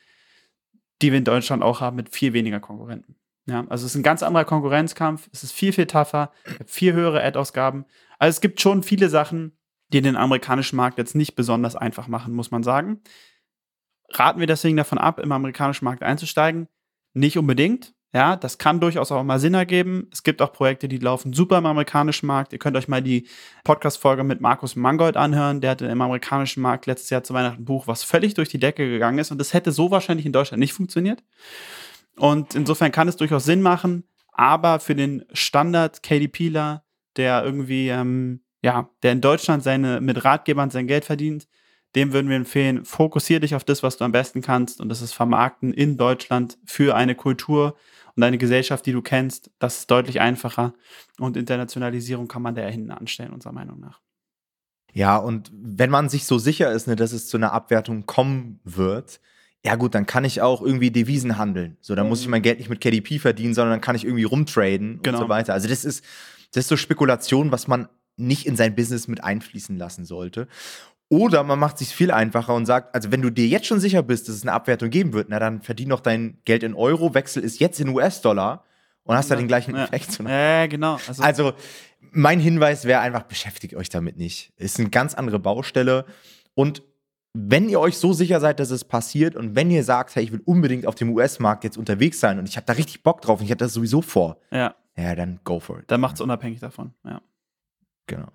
die 1.01 1.11
wir 1.11 1.19
in 1.19 1.25
Deutschland 1.25 1.63
auch 1.63 1.79
haben, 1.79 1.95
mit 1.95 2.09
viel 2.09 2.33
weniger 2.33 2.59
Konkurrenten. 2.59 3.15
Ja, 3.45 3.65
also 3.67 3.85
es 3.85 3.91
ist 3.91 3.95
ein 3.95 4.03
ganz 4.03 4.23
anderer 4.23 4.45
Konkurrenzkampf, 4.45 5.29
es 5.33 5.43
ist 5.43 5.51
viel, 5.51 5.73
viel 5.73 5.85
tougher, 5.85 6.31
viel 6.65 6.93
höhere 6.93 7.23
Ad-Ausgaben. 7.23 7.85
Also 8.17 8.37
es 8.37 8.41
gibt 8.41 8.61
schon 8.61 8.83
viele 8.83 9.09
Sachen, 9.09 9.57
die 9.91 10.01
den 10.01 10.15
amerikanischen 10.15 10.77
Markt 10.77 10.97
jetzt 10.97 11.13
nicht 11.13 11.35
besonders 11.35 11.75
einfach 11.75 12.07
machen, 12.07 12.33
muss 12.33 12.51
man 12.51 12.63
sagen. 12.63 13.01
Raten 14.11 14.39
wir 14.39 14.47
deswegen 14.47 14.77
davon 14.77 14.97
ab, 14.97 15.19
im 15.19 15.31
amerikanischen 15.31 15.85
Markt 15.85 16.03
einzusteigen? 16.03 16.67
Nicht 17.13 17.37
unbedingt. 17.37 17.93
Ja, 18.15 18.35
das 18.35 18.59
kann 18.59 18.79
durchaus 18.79 19.11
auch 19.11 19.23
mal 19.23 19.39
Sinn 19.39 19.55
ergeben. 19.55 20.07
Es 20.11 20.21
gibt 20.21 20.43
auch 20.43 20.53
Projekte, 20.53 20.87
die 20.87 20.99
laufen 20.99 21.33
super 21.33 21.57
im 21.57 21.65
amerikanischen 21.65 22.27
Markt. 22.27 22.53
Ihr 22.53 22.59
könnt 22.59 22.77
euch 22.77 22.87
mal 22.87 23.01
die 23.01 23.27
Podcast-Folge 23.63 24.23
mit 24.23 24.39
Markus 24.39 24.75
Mangold 24.75 25.17
anhören. 25.17 25.61
Der 25.61 25.71
hatte 25.71 25.87
im 25.87 25.99
amerikanischen 25.99 26.61
Markt 26.61 26.85
letztes 26.85 27.09
Jahr 27.09 27.23
zu 27.23 27.33
Weihnachten 27.33 27.63
ein 27.63 27.65
Buch, 27.65 27.87
was 27.87 28.03
völlig 28.03 28.35
durch 28.35 28.49
die 28.49 28.59
Decke 28.59 28.87
gegangen 28.87 29.17
ist. 29.17 29.31
Und 29.31 29.39
das 29.39 29.53
hätte 29.53 29.71
so 29.71 29.89
wahrscheinlich 29.89 30.27
in 30.27 30.31
Deutschland 30.31 30.59
nicht 30.59 30.73
funktioniert. 30.73 31.23
Und 32.17 32.55
insofern 32.55 32.91
kann 32.91 33.07
es 33.07 33.17
durchaus 33.17 33.45
Sinn 33.45 33.61
machen. 33.61 34.03
Aber 34.31 34.79
für 34.79 34.95
den 34.95 35.25
Standard 35.33 36.03
KDPler, 36.03 36.83
der 37.17 37.43
irgendwie, 37.43 37.89
ähm, 37.89 38.41
ja, 38.61 38.89
der 39.03 39.11
in 39.11 39.21
Deutschland 39.21 39.63
seine, 39.63 40.01
mit 40.01 40.23
Ratgebern 40.23 40.69
sein 40.69 40.87
Geld 40.87 41.05
verdient, 41.05 41.47
dem 41.95 42.11
würden 42.11 42.29
wir 42.29 42.37
empfehlen, 42.37 42.85
fokussier 42.85 43.39
dich 43.39 43.53
auf 43.53 43.63
das, 43.63 43.83
was 43.83 43.97
du 43.97 44.05
am 44.05 44.11
besten 44.11 44.41
kannst. 44.41 44.81
Und 44.81 44.89
das 44.89 45.01
ist 45.01 45.13
Vermarkten 45.13 45.73
in 45.73 45.97
Deutschland 45.97 46.57
für 46.65 46.95
eine 46.95 47.13
Kultur 47.13 47.75
und 48.15 48.23
eine 48.23 48.37
Gesellschaft, 48.37 48.85
die 48.85 48.91
du 48.91 49.01
kennst. 49.01 49.51
Das 49.59 49.79
ist 49.79 49.91
deutlich 49.91 50.19
einfacher. 50.19 50.73
Und 51.19 51.37
Internationalisierung 51.37 52.27
kann 52.27 52.41
man 52.41 52.55
da 52.55 52.63
hinten 52.63 52.91
anstellen, 52.91 53.31
unserer 53.31 53.53
Meinung 53.53 53.79
nach. 53.79 54.01
Ja, 54.91 55.17
und 55.17 55.51
wenn 55.53 55.89
man 55.89 56.09
sich 56.09 56.25
so 56.25 56.37
sicher 56.37 56.71
ist, 56.71 56.87
ne, 56.87 56.95
dass 56.95 57.11
es 57.11 57.27
zu 57.27 57.37
einer 57.37 57.51
Abwertung 57.51 58.05
kommen 58.05 58.59
wird, 58.63 59.19
ja 59.65 59.75
gut, 59.75 59.95
dann 59.95 60.05
kann 60.05 60.25
ich 60.25 60.41
auch 60.41 60.61
irgendwie 60.61 60.91
Devisen 60.91 61.37
handeln. 61.37 61.77
So, 61.79 61.95
dann 61.95 62.05
mhm. 62.05 62.09
muss 62.09 62.21
ich 62.21 62.27
mein 62.27 62.41
Geld 62.41 62.59
nicht 62.59 62.69
mit 62.69 62.81
KDP 62.81 63.19
verdienen, 63.19 63.53
sondern 63.53 63.71
dann 63.71 63.81
kann 63.81 63.95
ich 63.95 64.03
irgendwie 64.03 64.23
rumtraden 64.23 64.99
genau. 65.01 65.17
und 65.17 65.23
so 65.23 65.29
weiter. 65.29 65.53
Also 65.53 65.69
das 65.69 65.85
ist, 65.85 66.03
das 66.51 66.65
ist 66.65 66.69
so 66.69 66.77
Spekulation, 66.77 67.51
was 67.51 67.67
man 67.67 67.87
nicht 68.17 68.45
in 68.45 68.55
sein 68.55 68.75
Business 68.75 69.07
mit 69.07 69.23
einfließen 69.23 69.77
lassen 69.77 70.05
sollte. 70.05 70.47
Oder 71.09 71.43
man 71.43 71.59
macht 71.59 71.77
sich 71.77 71.89
viel 71.89 72.11
einfacher 72.11 72.53
und 72.55 72.65
sagt, 72.65 72.93
also 72.93 73.11
wenn 73.11 73.21
du 73.21 73.29
dir 73.29 73.47
jetzt 73.47 73.67
schon 73.67 73.79
sicher 73.79 74.03
bist, 74.03 74.27
dass 74.27 74.35
es 74.35 74.41
eine 74.41 74.53
Abwertung 74.53 74.89
geben 74.89 75.13
wird, 75.13 75.29
na 75.29 75.39
dann 75.39 75.61
verdien 75.61 75.89
doch 75.89 75.99
dein 75.99 76.39
Geld 76.43 76.63
in 76.63 76.73
Euro, 76.73 77.13
wechsel 77.13 77.43
ist 77.43 77.59
jetzt 77.59 77.79
in 77.79 77.89
US-Dollar 77.89 78.63
und 79.03 79.15
hast 79.15 79.29
ja, 79.29 79.35
da 79.35 79.41
den 79.41 79.47
gleichen 79.47 79.75
ja. 79.75 79.85
Effekt. 79.85 80.19
Ja, 80.19 80.67
genau. 80.67 80.97
Also, 81.07 81.23
also 81.23 81.53
mein 82.11 82.39
Hinweis 82.39 82.85
wäre 82.85 83.01
einfach, 83.01 83.23
beschäftigt 83.23 83.75
euch 83.75 83.89
damit 83.89 84.17
nicht. 84.17 84.53
Ist 84.57 84.79
eine 84.79 84.89
ganz 84.89 85.13
andere 85.13 85.39
Baustelle 85.39 86.05
und 86.55 86.83
wenn 87.33 87.67
ihr 87.67 87.79
euch 87.79 87.97
so 87.97 88.13
sicher 88.13 88.39
seid, 88.39 88.59
dass 88.59 88.69
es 88.69 88.85
passiert 88.85 89.35
und 89.35 89.55
wenn 89.55 89.71
ihr 89.71 89.83
sagt, 89.83 90.15
hey, 90.15 90.23
ich 90.23 90.31
will 90.31 90.41
unbedingt 90.45 90.85
auf 90.85 90.95
dem 90.95 91.11
US-Markt 91.13 91.63
jetzt 91.63 91.77
unterwegs 91.77 92.19
sein 92.19 92.37
und 92.37 92.47
ich 92.47 92.55
habe 92.57 92.65
da 92.65 92.73
richtig 92.73 93.01
Bock 93.01 93.21
drauf 93.21 93.39
und 93.39 93.45
ich 93.45 93.51
habe 93.51 93.59
das 93.59 93.73
sowieso 93.73 94.01
vor, 94.01 94.37
ja, 94.51 94.75
ja 94.95 95.15
dann 95.15 95.39
go 95.43 95.59
for 95.59 95.79
it. 95.79 95.85
Dann 95.87 95.99
macht 95.99 96.15
es 96.15 96.21
unabhängig 96.21 96.59
davon, 96.59 96.93
ja. 97.03 97.21
Genau. 98.05 98.27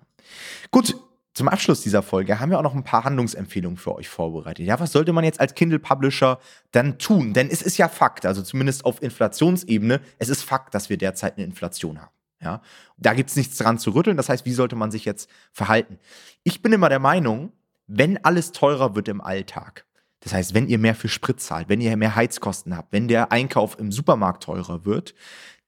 Gut, 0.71 0.95
zum 1.33 1.47
Abschluss 1.47 1.81
dieser 1.81 2.01
Folge 2.01 2.39
haben 2.39 2.49
wir 2.49 2.57
auch 2.57 2.63
noch 2.63 2.75
ein 2.75 2.83
paar 2.83 3.05
Handlungsempfehlungen 3.05 3.77
für 3.77 3.95
euch 3.95 4.09
vorbereitet. 4.09 4.65
Ja, 4.65 4.79
was 4.79 4.91
sollte 4.91 5.13
man 5.13 5.23
jetzt 5.23 5.39
als 5.39 5.53
Kindle-Publisher 5.53 6.39
dann 6.71 6.97
tun? 6.97 7.33
Denn 7.33 7.49
es 7.49 7.61
ist 7.61 7.77
ja 7.77 7.87
Fakt, 7.87 8.25
also 8.25 8.41
zumindest 8.41 8.83
auf 8.83 9.01
Inflationsebene, 9.01 10.01
es 10.17 10.27
ist 10.27 10.43
Fakt, 10.43 10.75
dass 10.75 10.89
wir 10.89 10.97
derzeit 10.97 11.37
eine 11.37 11.45
Inflation 11.45 12.01
haben. 12.01 12.11
Ja, 12.41 12.61
da 12.97 13.13
gibt 13.13 13.29
es 13.29 13.35
nichts 13.35 13.57
dran 13.57 13.77
zu 13.77 13.91
rütteln. 13.91 14.17
Das 14.17 14.29
heißt, 14.29 14.45
wie 14.45 14.53
sollte 14.53 14.75
man 14.75 14.91
sich 14.91 15.05
jetzt 15.05 15.29
verhalten? 15.51 15.99
Ich 16.43 16.61
bin 16.61 16.71
immer 16.71 16.89
der 16.89 16.99
Meinung, 16.99 17.51
wenn 17.89 18.23
alles 18.23 18.51
teurer 18.51 18.95
wird 18.95 19.07
im 19.07 19.19
Alltag, 19.19 19.85
das 20.21 20.33
heißt, 20.33 20.53
wenn 20.53 20.67
ihr 20.67 20.77
mehr 20.77 20.95
für 20.95 21.09
Sprit 21.09 21.39
zahlt, 21.41 21.69
wenn 21.69 21.81
ihr 21.81 21.95
mehr 21.97 22.15
Heizkosten 22.15 22.77
habt, 22.77 22.93
wenn 22.93 23.07
der 23.07 23.31
Einkauf 23.31 23.79
im 23.79 23.91
Supermarkt 23.91 24.43
teurer 24.43 24.85
wird, 24.85 25.15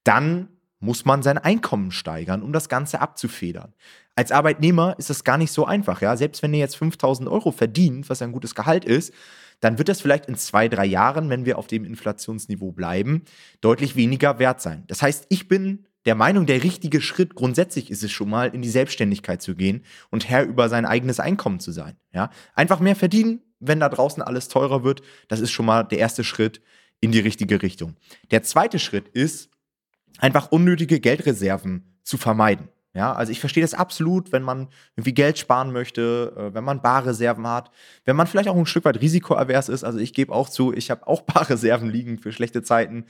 dann 0.04 0.48
muss 0.78 1.04
man 1.04 1.22
sein 1.22 1.38
Einkommen 1.38 1.90
steigern, 1.90 2.42
um 2.42 2.52
das 2.52 2.68
Ganze 2.68 3.00
abzufedern. 3.00 3.72
Als 4.14 4.30
Arbeitnehmer 4.30 4.94
ist 4.98 5.10
das 5.10 5.24
gar 5.24 5.38
nicht 5.38 5.52
so 5.52 5.64
einfach. 5.64 6.00
Ja? 6.02 6.16
Selbst 6.16 6.42
wenn 6.42 6.52
ihr 6.52 6.60
jetzt 6.60 6.76
5000 6.76 7.28
Euro 7.28 7.50
verdient, 7.50 8.10
was 8.10 8.20
ein 8.20 8.32
gutes 8.32 8.54
Gehalt 8.54 8.84
ist, 8.84 9.12
dann 9.60 9.78
wird 9.78 9.88
das 9.88 10.00
vielleicht 10.00 10.26
in 10.26 10.34
zwei, 10.34 10.68
drei 10.68 10.84
Jahren, 10.84 11.30
wenn 11.30 11.44
wir 11.44 11.56
auf 11.56 11.68
dem 11.68 11.84
Inflationsniveau 11.84 12.72
bleiben, 12.72 13.22
deutlich 13.60 13.96
weniger 13.96 14.38
wert 14.38 14.60
sein. 14.60 14.84
Das 14.88 15.02
heißt, 15.02 15.26
ich 15.28 15.48
bin 15.48 15.86
der 16.04 16.14
Meinung, 16.14 16.46
der 16.46 16.62
richtige 16.62 17.00
Schritt 17.00 17.34
grundsätzlich 17.34 17.90
ist 17.90 18.02
es 18.02 18.10
schon 18.10 18.28
mal, 18.28 18.48
in 18.54 18.62
die 18.62 18.68
Selbstständigkeit 18.68 19.40
zu 19.40 19.54
gehen 19.54 19.84
und 20.10 20.28
Herr 20.28 20.44
über 20.44 20.68
sein 20.68 20.84
eigenes 20.84 21.20
Einkommen 21.20 21.60
zu 21.60 21.72
sein. 21.72 21.96
Ja? 22.12 22.30
Einfach 22.54 22.80
mehr 22.80 22.96
verdienen, 22.96 23.40
wenn 23.60 23.80
da 23.80 23.88
draußen 23.88 24.22
alles 24.22 24.48
teurer 24.48 24.82
wird, 24.82 25.02
das 25.28 25.40
ist 25.40 25.52
schon 25.52 25.66
mal 25.66 25.84
der 25.84 25.98
erste 25.98 26.24
Schritt 26.24 26.60
in 27.00 27.12
die 27.12 27.20
richtige 27.20 27.62
Richtung. 27.62 27.96
Der 28.30 28.42
zweite 28.42 28.78
Schritt 28.78 29.08
ist, 29.08 29.50
einfach 30.18 30.50
unnötige 30.50 31.00
Geldreserven 31.00 31.96
zu 32.02 32.18
vermeiden. 32.18 32.68
Ja, 32.94 33.14
also 33.14 33.32
ich 33.32 33.40
verstehe 33.40 33.62
das 33.62 33.72
absolut, 33.72 34.32
wenn 34.32 34.42
man 34.42 34.68
irgendwie 34.96 35.14
Geld 35.14 35.38
sparen 35.38 35.72
möchte, 35.72 36.34
äh, 36.36 36.54
wenn 36.54 36.62
man 36.62 36.82
Barreserven 36.82 37.46
hat, 37.46 37.70
wenn 38.04 38.16
man 38.16 38.26
vielleicht 38.26 38.50
auch 38.50 38.56
ein 38.56 38.66
Stück 38.66 38.84
weit 38.84 39.00
risikoavers 39.00 39.70
ist. 39.70 39.82
Also 39.82 39.98
ich 39.98 40.12
gebe 40.12 40.32
auch 40.32 40.50
zu, 40.50 40.74
ich 40.74 40.90
habe 40.90 41.06
auch 41.06 41.22
Barreserven 41.34 41.88
liegen 41.88 42.18
für 42.18 42.32
schlechte 42.32 42.62
Zeiten. 42.62 43.06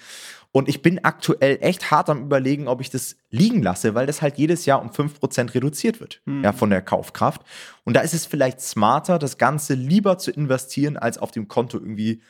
Und 0.52 0.68
ich 0.68 0.82
bin 0.82 1.04
aktuell 1.04 1.58
echt 1.62 1.90
hart 1.90 2.10
am 2.10 2.22
überlegen, 2.22 2.68
ob 2.68 2.80
ich 2.80 2.90
das 2.90 3.16
liegen 3.30 3.60
lasse, 3.62 3.94
weil 3.96 4.06
das 4.06 4.22
halt 4.22 4.38
jedes 4.38 4.66
Jahr 4.66 4.80
um 4.80 4.90
5% 4.90 5.54
reduziert 5.54 5.98
wird, 5.98 6.20
mhm. 6.26 6.44
ja, 6.44 6.52
von 6.52 6.70
der 6.70 6.82
Kaufkraft. 6.82 7.42
Und 7.82 7.94
da 7.94 8.02
ist 8.02 8.14
es 8.14 8.24
vielleicht 8.24 8.60
smarter, 8.60 9.18
das 9.18 9.36
Ganze 9.36 9.74
lieber 9.74 10.16
zu 10.16 10.30
investieren, 10.30 10.96
als 10.96 11.18
auf 11.18 11.32
dem 11.32 11.48
Konto 11.48 11.78
irgendwie 11.78 12.22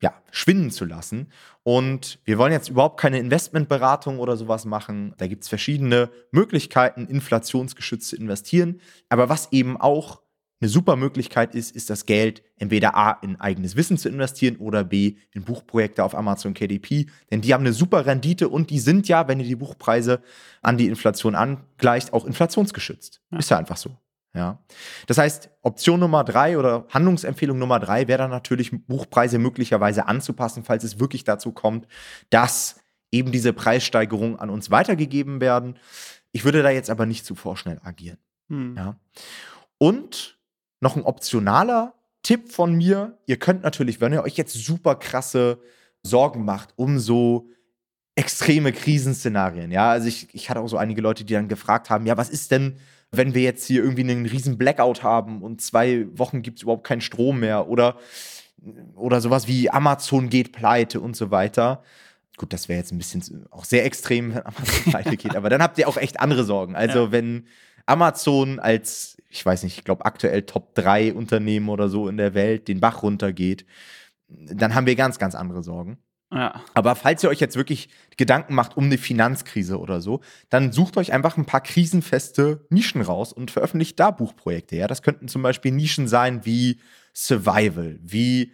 ja, 0.00 0.14
schwinden 0.30 0.70
zu 0.70 0.84
lassen. 0.84 1.28
Und 1.62 2.18
wir 2.24 2.38
wollen 2.38 2.52
jetzt 2.52 2.68
überhaupt 2.68 3.00
keine 3.00 3.18
Investmentberatung 3.18 4.18
oder 4.18 4.36
sowas 4.36 4.64
machen. 4.64 5.14
Da 5.16 5.26
gibt 5.26 5.42
es 5.42 5.48
verschiedene 5.48 6.10
Möglichkeiten, 6.30 7.06
inflationsgeschützt 7.06 8.10
zu 8.10 8.16
investieren. 8.16 8.80
Aber 9.08 9.28
was 9.28 9.52
eben 9.52 9.76
auch 9.76 10.22
eine 10.60 10.70
super 10.70 10.96
Möglichkeit 10.96 11.54
ist, 11.54 11.74
ist 11.76 11.90
das 11.90 12.06
Geld 12.06 12.42
entweder 12.56 12.96
A 12.96 13.18
in 13.22 13.38
eigenes 13.38 13.76
Wissen 13.76 13.98
zu 13.98 14.08
investieren 14.08 14.56
oder 14.56 14.84
B 14.84 15.16
in 15.32 15.44
Buchprojekte 15.44 16.02
auf 16.02 16.14
Amazon 16.14 16.54
KDP. 16.54 17.06
Denn 17.30 17.42
die 17.42 17.52
haben 17.52 17.62
eine 17.62 17.74
super 17.74 18.06
Rendite 18.06 18.48
und 18.48 18.70
die 18.70 18.78
sind 18.78 19.08
ja, 19.08 19.28
wenn 19.28 19.40
ihr 19.40 19.46
die 19.46 19.56
Buchpreise 19.56 20.22
an 20.62 20.78
die 20.78 20.86
Inflation 20.86 21.34
angleicht, 21.34 22.12
auch 22.12 22.24
inflationsgeschützt. 22.24 23.20
Ja. 23.30 23.38
Ist 23.38 23.50
ja 23.50 23.58
einfach 23.58 23.76
so. 23.76 23.98
Ja. 24.36 24.58
Das 25.06 25.18
heißt, 25.18 25.50
Option 25.62 25.98
Nummer 25.98 26.22
drei 26.22 26.58
oder 26.58 26.86
Handlungsempfehlung 26.90 27.58
Nummer 27.58 27.80
drei 27.80 28.06
wäre 28.06 28.18
dann 28.18 28.30
natürlich, 28.30 28.70
Buchpreise 28.86 29.38
möglicherweise 29.38 30.06
anzupassen, 30.06 30.62
falls 30.62 30.84
es 30.84 31.00
wirklich 31.00 31.24
dazu 31.24 31.52
kommt, 31.52 31.86
dass 32.30 32.76
eben 33.10 33.32
diese 33.32 33.52
Preissteigerungen 33.52 34.38
an 34.38 34.50
uns 34.50 34.70
weitergegeben 34.70 35.40
werden. 35.40 35.78
Ich 36.32 36.44
würde 36.44 36.62
da 36.62 36.70
jetzt 36.70 36.90
aber 36.90 37.06
nicht 37.06 37.24
zu 37.24 37.34
vorschnell 37.34 37.80
agieren. 37.82 38.18
Hm. 38.48 38.76
Ja. 38.76 38.96
Und 39.78 40.38
noch 40.80 40.96
ein 40.96 41.02
optionaler 41.02 41.94
Tipp 42.22 42.52
von 42.52 42.74
mir: 42.74 43.18
Ihr 43.26 43.38
könnt 43.38 43.62
natürlich, 43.62 44.00
wenn 44.00 44.12
ihr 44.12 44.22
euch 44.22 44.36
jetzt 44.36 44.52
super 44.52 44.96
krasse 44.96 45.60
Sorgen 46.02 46.44
macht 46.44 46.74
um 46.76 46.98
so 46.98 47.48
extreme 48.16 48.72
Krisenszenarien, 48.72 49.70
ja, 49.70 49.90
also 49.90 50.08
ich, 50.08 50.34
ich 50.34 50.48
hatte 50.48 50.60
auch 50.60 50.68
so 50.68 50.78
einige 50.78 51.02
Leute, 51.02 51.24
die 51.24 51.34
dann 51.34 51.48
gefragt 51.48 51.90
haben, 51.90 52.06
ja, 52.06 52.16
was 52.16 52.30
ist 52.30 52.50
denn, 52.50 52.78
wenn 53.12 53.34
wir 53.34 53.42
jetzt 53.42 53.66
hier 53.66 53.82
irgendwie 53.82 54.02
einen 54.02 54.26
riesen 54.26 54.58
Blackout 54.58 55.02
haben 55.02 55.42
und 55.42 55.60
zwei 55.60 56.06
Wochen 56.12 56.42
gibt 56.42 56.58
es 56.58 56.62
überhaupt 56.62 56.86
keinen 56.86 57.00
Strom 57.00 57.40
mehr 57.40 57.68
oder, 57.68 57.96
oder 58.94 59.20
sowas 59.20 59.48
wie 59.48 59.70
Amazon 59.70 60.28
geht 60.28 60.52
pleite 60.52 61.00
und 61.00 61.16
so 61.16 61.30
weiter. 61.30 61.82
Gut, 62.36 62.52
das 62.52 62.68
wäre 62.68 62.78
jetzt 62.78 62.92
ein 62.92 62.98
bisschen 62.98 63.46
auch 63.50 63.64
sehr 63.64 63.84
extrem, 63.84 64.34
wenn 64.34 64.44
Amazon 64.44 64.84
pleite 64.90 65.16
geht, 65.16 65.36
aber 65.36 65.48
dann 65.48 65.62
habt 65.62 65.78
ihr 65.78 65.88
auch 65.88 65.96
echt 65.96 66.20
andere 66.20 66.44
Sorgen. 66.44 66.76
Also 66.76 67.04
ja. 67.04 67.12
wenn 67.12 67.46
Amazon 67.86 68.58
als, 68.58 69.16
ich 69.30 69.44
weiß 69.46 69.62
nicht, 69.62 69.78
ich 69.78 69.84
glaube 69.84 70.04
aktuell 70.04 70.42
Top 70.42 70.74
3 70.74 71.14
Unternehmen 71.14 71.68
oder 71.68 71.88
so 71.88 72.08
in 72.08 72.16
der 72.16 72.34
Welt 72.34 72.68
den 72.68 72.80
Bach 72.80 73.02
runtergeht, 73.02 73.64
dann 74.28 74.74
haben 74.74 74.86
wir 74.86 74.96
ganz, 74.96 75.18
ganz 75.18 75.34
andere 75.34 75.62
Sorgen. 75.62 75.98
Ja. 76.32 76.60
Aber 76.74 76.96
falls 76.96 77.22
ihr 77.22 77.28
euch 77.28 77.40
jetzt 77.40 77.56
wirklich 77.56 77.88
Gedanken 78.16 78.54
macht 78.54 78.76
um 78.76 78.84
eine 78.84 78.98
Finanzkrise 78.98 79.78
oder 79.78 80.00
so, 80.00 80.20
dann 80.50 80.72
sucht 80.72 80.96
euch 80.96 81.12
einfach 81.12 81.36
ein 81.36 81.46
paar 81.46 81.60
krisenfeste 81.60 82.66
Nischen 82.68 83.00
raus 83.00 83.32
und 83.32 83.50
veröffentlicht 83.50 84.00
da 84.00 84.10
Buchprojekte. 84.10 84.76
Ja, 84.76 84.88
das 84.88 85.02
könnten 85.02 85.28
zum 85.28 85.42
Beispiel 85.42 85.70
Nischen 85.70 86.08
sein 86.08 86.44
wie 86.44 86.80
Survival, 87.14 87.98
wie 88.02 88.52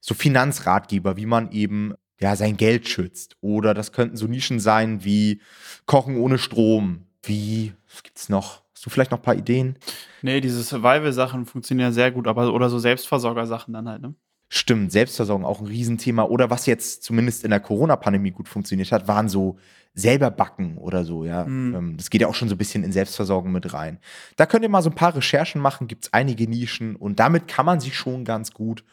so 0.00 0.14
Finanzratgeber, 0.14 1.16
wie 1.16 1.26
man 1.26 1.50
eben 1.52 1.94
ja 2.20 2.36
sein 2.36 2.58
Geld 2.58 2.86
schützt. 2.86 3.36
Oder 3.40 3.72
das 3.72 3.92
könnten 3.92 4.16
so 4.16 4.26
Nischen 4.26 4.60
sein 4.60 5.02
wie 5.02 5.40
Kochen 5.86 6.18
ohne 6.18 6.38
Strom, 6.38 7.06
wie 7.22 7.72
was 7.90 8.02
gibt's 8.02 8.28
noch? 8.28 8.62
Hast 8.74 8.86
du 8.86 8.90
vielleicht 8.90 9.10
noch 9.10 9.18
ein 9.18 9.24
paar 9.24 9.34
Ideen? 9.34 9.78
Nee, 10.22 10.40
diese 10.40 10.62
Survival-Sachen 10.62 11.46
funktionieren 11.46 11.88
ja 11.88 11.92
sehr 11.92 12.10
gut, 12.10 12.28
aber 12.28 12.52
oder 12.52 12.70
so 12.70 12.78
Selbstversorger-Sachen 12.78 13.74
dann 13.74 13.88
halt, 13.88 14.02
ne? 14.02 14.14
Stimmt, 14.52 14.90
Selbstversorgung 14.90 15.44
auch 15.44 15.60
ein 15.60 15.66
Riesenthema. 15.68 16.24
Oder 16.24 16.50
was 16.50 16.66
jetzt 16.66 17.04
zumindest 17.04 17.44
in 17.44 17.50
der 17.50 17.60
Corona-Pandemie 17.60 18.32
gut 18.32 18.48
funktioniert 18.48 18.90
hat, 18.90 19.06
waren 19.06 19.28
so 19.28 19.58
selber 19.94 20.32
backen 20.32 20.76
oder 20.76 21.04
so, 21.04 21.24
ja. 21.24 21.44
Mhm. 21.44 21.96
Das 21.96 22.10
geht 22.10 22.20
ja 22.20 22.26
auch 22.26 22.34
schon 22.34 22.48
so 22.48 22.56
ein 22.56 22.58
bisschen 22.58 22.82
in 22.82 22.90
Selbstversorgung 22.90 23.52
mit 23.52 23.72
rein. 23.72 23.98
Da 24.34 24.46
könnt 24.46 24.64
ihr 24.64 24.68
mal 24.68 24.82
so 24.82 24.90
ein 24.90 24.96
paar 24.96 25.14
Recherchen 25.14 25.60
machen, 25.60 25.86
gibt 25.86 26.06
es 26.06 26.12
einige 26.12 26.48
Nischen 26.48 26.96
und 26.96 27.20
damit 27.20 27.46
kann 27.46 27.64
man 27.64 27.78
sich 27.78 27.96
schon 27.96 28.24
ganz 28.24 28.52
gut 28.52 28.84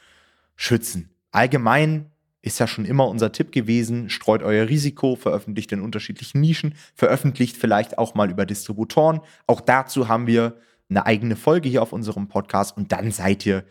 schützen. 0.55 1.09
Allgemein 1.31 2.11
ist 2.43 2.59
ja 2.59 2.67
schon 2.67 2.85
immer 2.85 3.07
unser 3.07 3.31
Tipp 3.31 3.51
gewesen, 3.51 4.11
streut 4.11 4.43
euer 4.43 4.69
Risiko, 4.69 5.15
veröffentlicht 5.15 5.71
in 5.71 5.81
unterschiedlichen 5.81 6.39
Nischen, 6.39 6.75
veröffentlicht 6.93 7.57
vielleicht 7.57 7.97
auch 7.97 8.13
mal 8.13 8.29
über 8.29 8.45
Distributoren. 8.45 9.21
Auch 9.47 9.61
dazu 9.61 10.07
haben 10.07 10.27
wir 10.27 10.57
eine 10.87 11.05
eigene 11.07 11.35
Folge 11.35 11.67
hier 11.67 11.81
auf 11.81 11.93
unserem 11.93 12.27
Podcast 12.27 12.77
und 12.77 12.91
dann 12.91 13.11
seid 13.11 13.43
ihr 13.45 13.63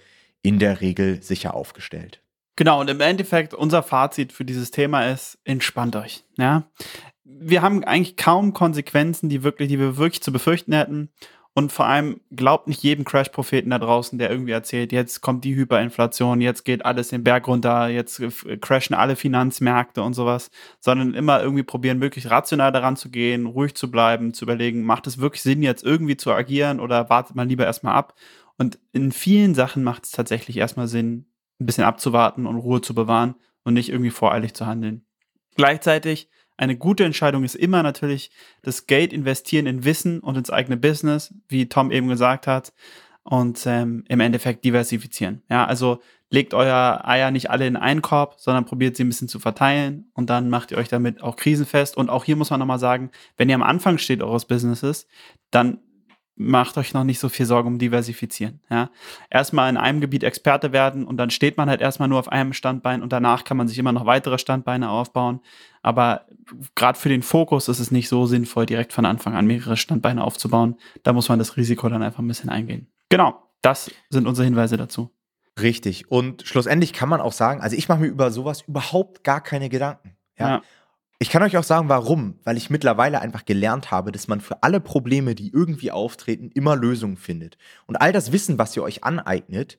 in 0.47 0.61
der 0.61 0.81
Regel 0.81 1.21
sicher 1.25 1.55
aufgestellt. 1.55 2.23
Genau, 2.55 2.81
und 2.81 2.89
im 2.89 3.01
Endeffekt, 3.01 3.53
unser 3.53 3.83
Fazit 3.83 4.33
für 4.33 4.45
dieses 4.45 4.71
Thema 4.71 5.11
ist, 5.11 5.39
entspannt 5.43 5.97
euch. 5.97 6.23
Ja? 6.39 6.71
Wir 7.25 7.63
haben 7.63 7.83
eigentlich 7.83 8.17
kaum 8.17 8.53
Konsequenzen, 8.55 9.29
die, 9.29 9.43
wirklich, 9.43 9.69
die 9.69 9.81
wir 9.81 9.97
wirklich 9.97 10.23
zu 10.23 10.31
befürchten 10.31 10.73
hätten. 10.73 11.11
Und 11.53 11.73
vor 11.73 11.87
allem 11.87 12.21
glaubt 12.31 12.69
nicht 12.69 12.83
jedem 12.83 13.05
Crash-Propheten 13.05 13.71
da 13.71 13.79
draußen, 13.79 14.19
der 14.19 14.31
irgendwie 14.31 14.53
erzählt, 14.53 14.93
jetzt 14.93 15.21
kommt 15.21 15.43
die 15.43 15.57
Hyperinflation, 15.57 16.41
jetzt 16.41 16.65
geht 16.65 16.85
alles 16.85 17.09
den 17.09 17.25
Berg 17.25 17.49
runter, 17.49 17.89
jetzt 17.89 18.23
crashen 18.61 18.95
alle 18.95 19.17
Finanzmärkte 19.17 20.03
und 20.03 20.13
sowas, 20.13 20.51
sondern 20.79 21.15
immer 21.15 21.43
irgendwie 21.43 21.63
probieren, 21.63 22.01
wirklich 22.01 22.31
rational 22.31 22.73
daran 22.73 22.97
zu 22.97 23.11
gehen, 23.11 23.47
ruhig 23.47 23.75
zu 23.75 23.91
bleiben, 23.91 24.33
zu 24.33 24.45
überlegen, 24.45 24.83
macht 24.83 25.07
es 25.07 25.19
wirklich 25.19 25.43
Sinn, 25.43 25.63
jetzt 25.63 25.83
irgendwie 25.83 26.17
zu 26.17 26.31
agieren 26.31 26.79
oder 26.79 27.11
wartet 27.11 27.35
man 27.35 27.49
lieber 27.49 27.65
erstmal 27.65 27.95
ab 27.95 28.15
und 28.59 28.79
in 28.93 29.13
vielen 29.13 29.55
Sachen 29.55 29.83
macht 29.83 30.05
es 30.05 30.13
tatsächlich 30.13 30.57
erstmal 30.57 30.89
Sinn, 30.89 31.27
ein 31.61 31.67
bisschen 31.67 31.85
abzuwarten 31.85 32.47
und 32.47 32.57
Ruhe 32.57 32.81
zu 32.81 32.95
bewahren 32.95 33.35
und 33.65 33.75
nicht 33.75 33.89
irgendwie 33.89 34.11
voreilig 34.11 34.55
zu 34.55 34.67
handeln. 34.67 35.07
Gleichzeitig, 35.57 36.29
eine 36.59 36.77
gute 36.77 37.05
Entscheidung 37.05 37.45
ist 37.45 37.55
immer 37.55 37.83
natürlich 37.83 38.31
das 38.63 38.87
Geld 38.87 39.13
investieren 39.13 39.67
in 39.67 39.85
Wissen 39.85 40.21
und 40.21 40.37
ins 40.37 40.51
eigene 40.51 40.77
Business, 40.77 41.35
wie 41.49 41.69
Tom 41.69 41.91
eben 41.91 42.09
gesagt 42.09 42.47
hat, 42.47 42.73
und 43.23 43.67
ähm, 43.67 44.05
im 44.09 44.21
Endeffekt 44.21 44.65
diversifizieren. 44.65 45.43
Ja, 45.51 45.67
also 45.67 46.01
legt 46.31 46.55
euer 46.55 47.03
Eier 47.05 47.31
nicht 47.31 47.51
alle 47.51 47.67
in 47.67 47.77
einen 47.77 48.03
Korb, 48.03 48.37
sondern 48.39 48.65
probiert 48.65 48.97
sie 48.97 49.05
ein 49.05 49.09
bisschen 49.09 49.29
zu 49.29 49.41
verteilen 49.41 50.11
und 50.15 50.31
dann 50.31 50.49
macht 50.49 50.71
ihr 50.71 50.79
euch 50.79 50.89
damit 50.89 51.23
auch 51.23 51.37
krisenfest. 51.37 51.97
Und 51.97 52.09
auch 52.09 52.25
hier 52.25 52.37
muss 52.37 52.51
man 52.51 52.61
nochmal 52.61 52.79
sagen, 52.79 53.11
wenn 53.37 53.49
ihr 53.49 53.55
am 53.55 53.63
Anfang 53.63 53.99
steht 53.99 54.23
eures 54.23 54.45
Businesses, 54.45 55.07
dann 55.51 55.81
macht 56.37 56.77
euch 56.77 56.93
noch 56.93 57.05
nicht 57.05 57.19
so 57.19 57.29
viel 57.29 57.47
Sorgen 57.47 57.69
um 57.69 57.79
Diversifizieren. 57.79 58.61
Ja? 58.71 58.91
Erstmal 59.31 59.71
in 59.71 59.77
einem 59.77 60.01
Gebiet 60.01 60.23
Experte 60.23 60.73
werden 60.73 61.07
und 61.07 61.17
dann 61.17 61.31
steht 61.31 61.57
man 61.57 61.69
halt 61.69 61.81
erstmal 61.81 62.09
nur 62.09 62.19
auf 62.19 62.31
einem 62.31 62.53
Standbein 62.53 63.03
und 63.03 63.13
danach 63.13 63.45
kann 63.45 63.57
man 63.57 63.69
sich 63.69 63.79
immer 63.79 63.93
noch 63.93 64.07
weitere 64.07 64.39
Standbeine 64.39 64.91
aufbauen. 64.91 65.41
Aber 65.83 66.27
gerade 66.75 66.99
für 66.99 67.09
den 67.09 67.23
Fokus 67.23 67.69
ist 67.69 67.79
es 67.79 67.91
nicht 67.91 68.09
so 68.09 68.27
sinnvoll, 68.27 68.67
direkt 68.67 68.93
von 68.93 69.07
Anfang 69.07 69.35
an 69.35 69.47
mehrere 69.47 69.77
Standbeine 69.77 70.23
aufzubauen. 70.23 70.77
Da 71.03 71.13
muss 71.13 71.29
man 71.29 71.39
das 71.39 71.57
Risiko 71.57 71.89
dann 71.89 72.03
einfach 72.03 72.21
ein 72.21 72.29
bisschen 72.29 72.51
eingehen. 72.51 72.89
Genau, 73.09 73.43
das 73.63 73.91
sind 74.11 74.27
unsere 74.27 74.45
Hinweise 74.45 74.77
dazu. 74.77 75.11
Richtig. 75.61 76.11
Und 76.11 76.43
schlussendlich 76.47 76.93
kann 76.93 77.09
man 77.09 77.21
auch 77.21 77.33
sagen, 77.33 77.63
also 77.63 77.77
ich 77.77 77.89
mache 77.89 78.01
mir 78.01 78.09
über 78.09 78.31
sowas 78.31 78.63
überhaupt 78.63 79.25
gar 79.25 79.41
keine 79.41 79.71
Gedanken. 79.71 80.17
Ja. 80.39 80.49
ja. 80.49 80.63
Ich 81.19 81.31
kann 81.31 81.43
euch 81.43 81.57
auch 81.57 81.65
sagen, 81.65 81.89
warum. 81.89 82.39
Weil 82.45 82.57
ich 82.57 82.71
mittlerweile 82.71 83.21
einfach 83.21 83.45
gelernt 83.45 83.91
habe, 83.91 84.13
dass 84.13 84.29
man 84.29 84.41
für 84.41 84.63
alle 84.63 84.81
Probleme, 84.81 85.35
die 85.35 85.51
irgendwie 85.51 85.91
auftreten, 85.91 86.51
immer 86.55 86.77
Lösungen 86.77 87.17
findet. 87.17 87.57
Und 87.87 87.97
all 87.97 88.13
das 88.13 88.33
Wissen, 88.33 88.59
was 88.59 88.77
ihr 88.77 88.83
euch 88.83 89.05
aneignet, 89.05 89.79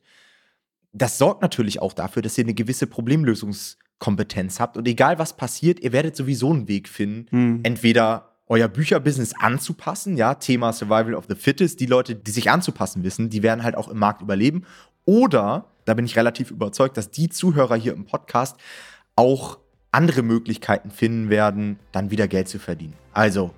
das 0.92 1.18
sorgt 1.18 1.42
natürlich 1.42 1.80
auch 1.80 1.92
dafür, 1.92 2.22
dass 2.22 2.36
ihr 2.38 2.44
eine 2.44 2.54
gewisse 2.54 2.86
Problemlösungskompetenz 2.86 4.58
habt. 4.58 4.76
Und 4.76 4.88
egal 4.88 5.18
was 5.18 5.36
passiert, 5.36 5.80
ihr 5.80 5.92
werdet 5.92 6.16
sowieso 6.16 6.52
einen 6.52 6.66
Weg 6.66 6.88
finden, 6.88 7.26
hm. 7.30 7.60
entweder 7.62 8.28
euer 8.48 8.68
Bücherbusiness 8.68 9.34
anzupassen, 9.38 10.16
ja, 10.16 10.34
Thema 10.34 10.72
Survival 10.72 11.14
of 11.14 11.26
the 11.28 11.34
Fittest, 11.34 11.80
die 11.80 11.86
Leute, 11.86 12.14
die 12.14 12.30
sich 12.30 12.50
anzupassen 12.50 13.04
wissen, 13.04 13.28
die 13.28 13.42
werden 13.42 13.62
halt 13.62 13.76
auch 13.76 13.88
im 13.88 13.98
Markt 13.98 14.22
überleben. 14.22 14.64
Oder, 15.04 15.66
da 15.84 15.94
bin 15.94 16.06
ich 16.06 16.16
relativ 16.16 16.50
überzeugt, 16.50 16.96
dass 16.96 17.10
die 17.10 17.28
Zuhörer 17.28 17.76
hier 17.76 17.92
im 17.92 18.06
Podcast 18.06 18.56
auch 19.16 19.58
andere 19.92 20.22
Möglichkeiten 20.22 20.90
finden 20.90 21.30
werden, 21.30 21.78
dann 21.92 22.10
wieder 22.10 22.28
Geld 22.28 22.48
zu 22.48 22.58
verdienen. 22.58 22.94
Also, 23.12 23.50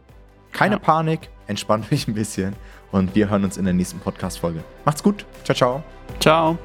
keine 0.52 0.76
ja. 0.76 0.78
Panik, 0.78 1.28
entspannt 1.46 1.86
euch 1.92 2.08
ein 2.08 2.14
bisschen 2.14 2.54
und 2.92 3.14
wir 3.14 3.28
hören 3.28 3.44
uns 3.44 3.56
in 3.56 3.64
der 3.64 3.74
nächsten 3.74 4.00
Podcast-Folge. 4.00 4.62
Macht's 4.84 5.02
gut. 5.02 5.26
Ciao, 5.44 5.56
ciao. 5.56 5.82
Ciao. 6.18 6.58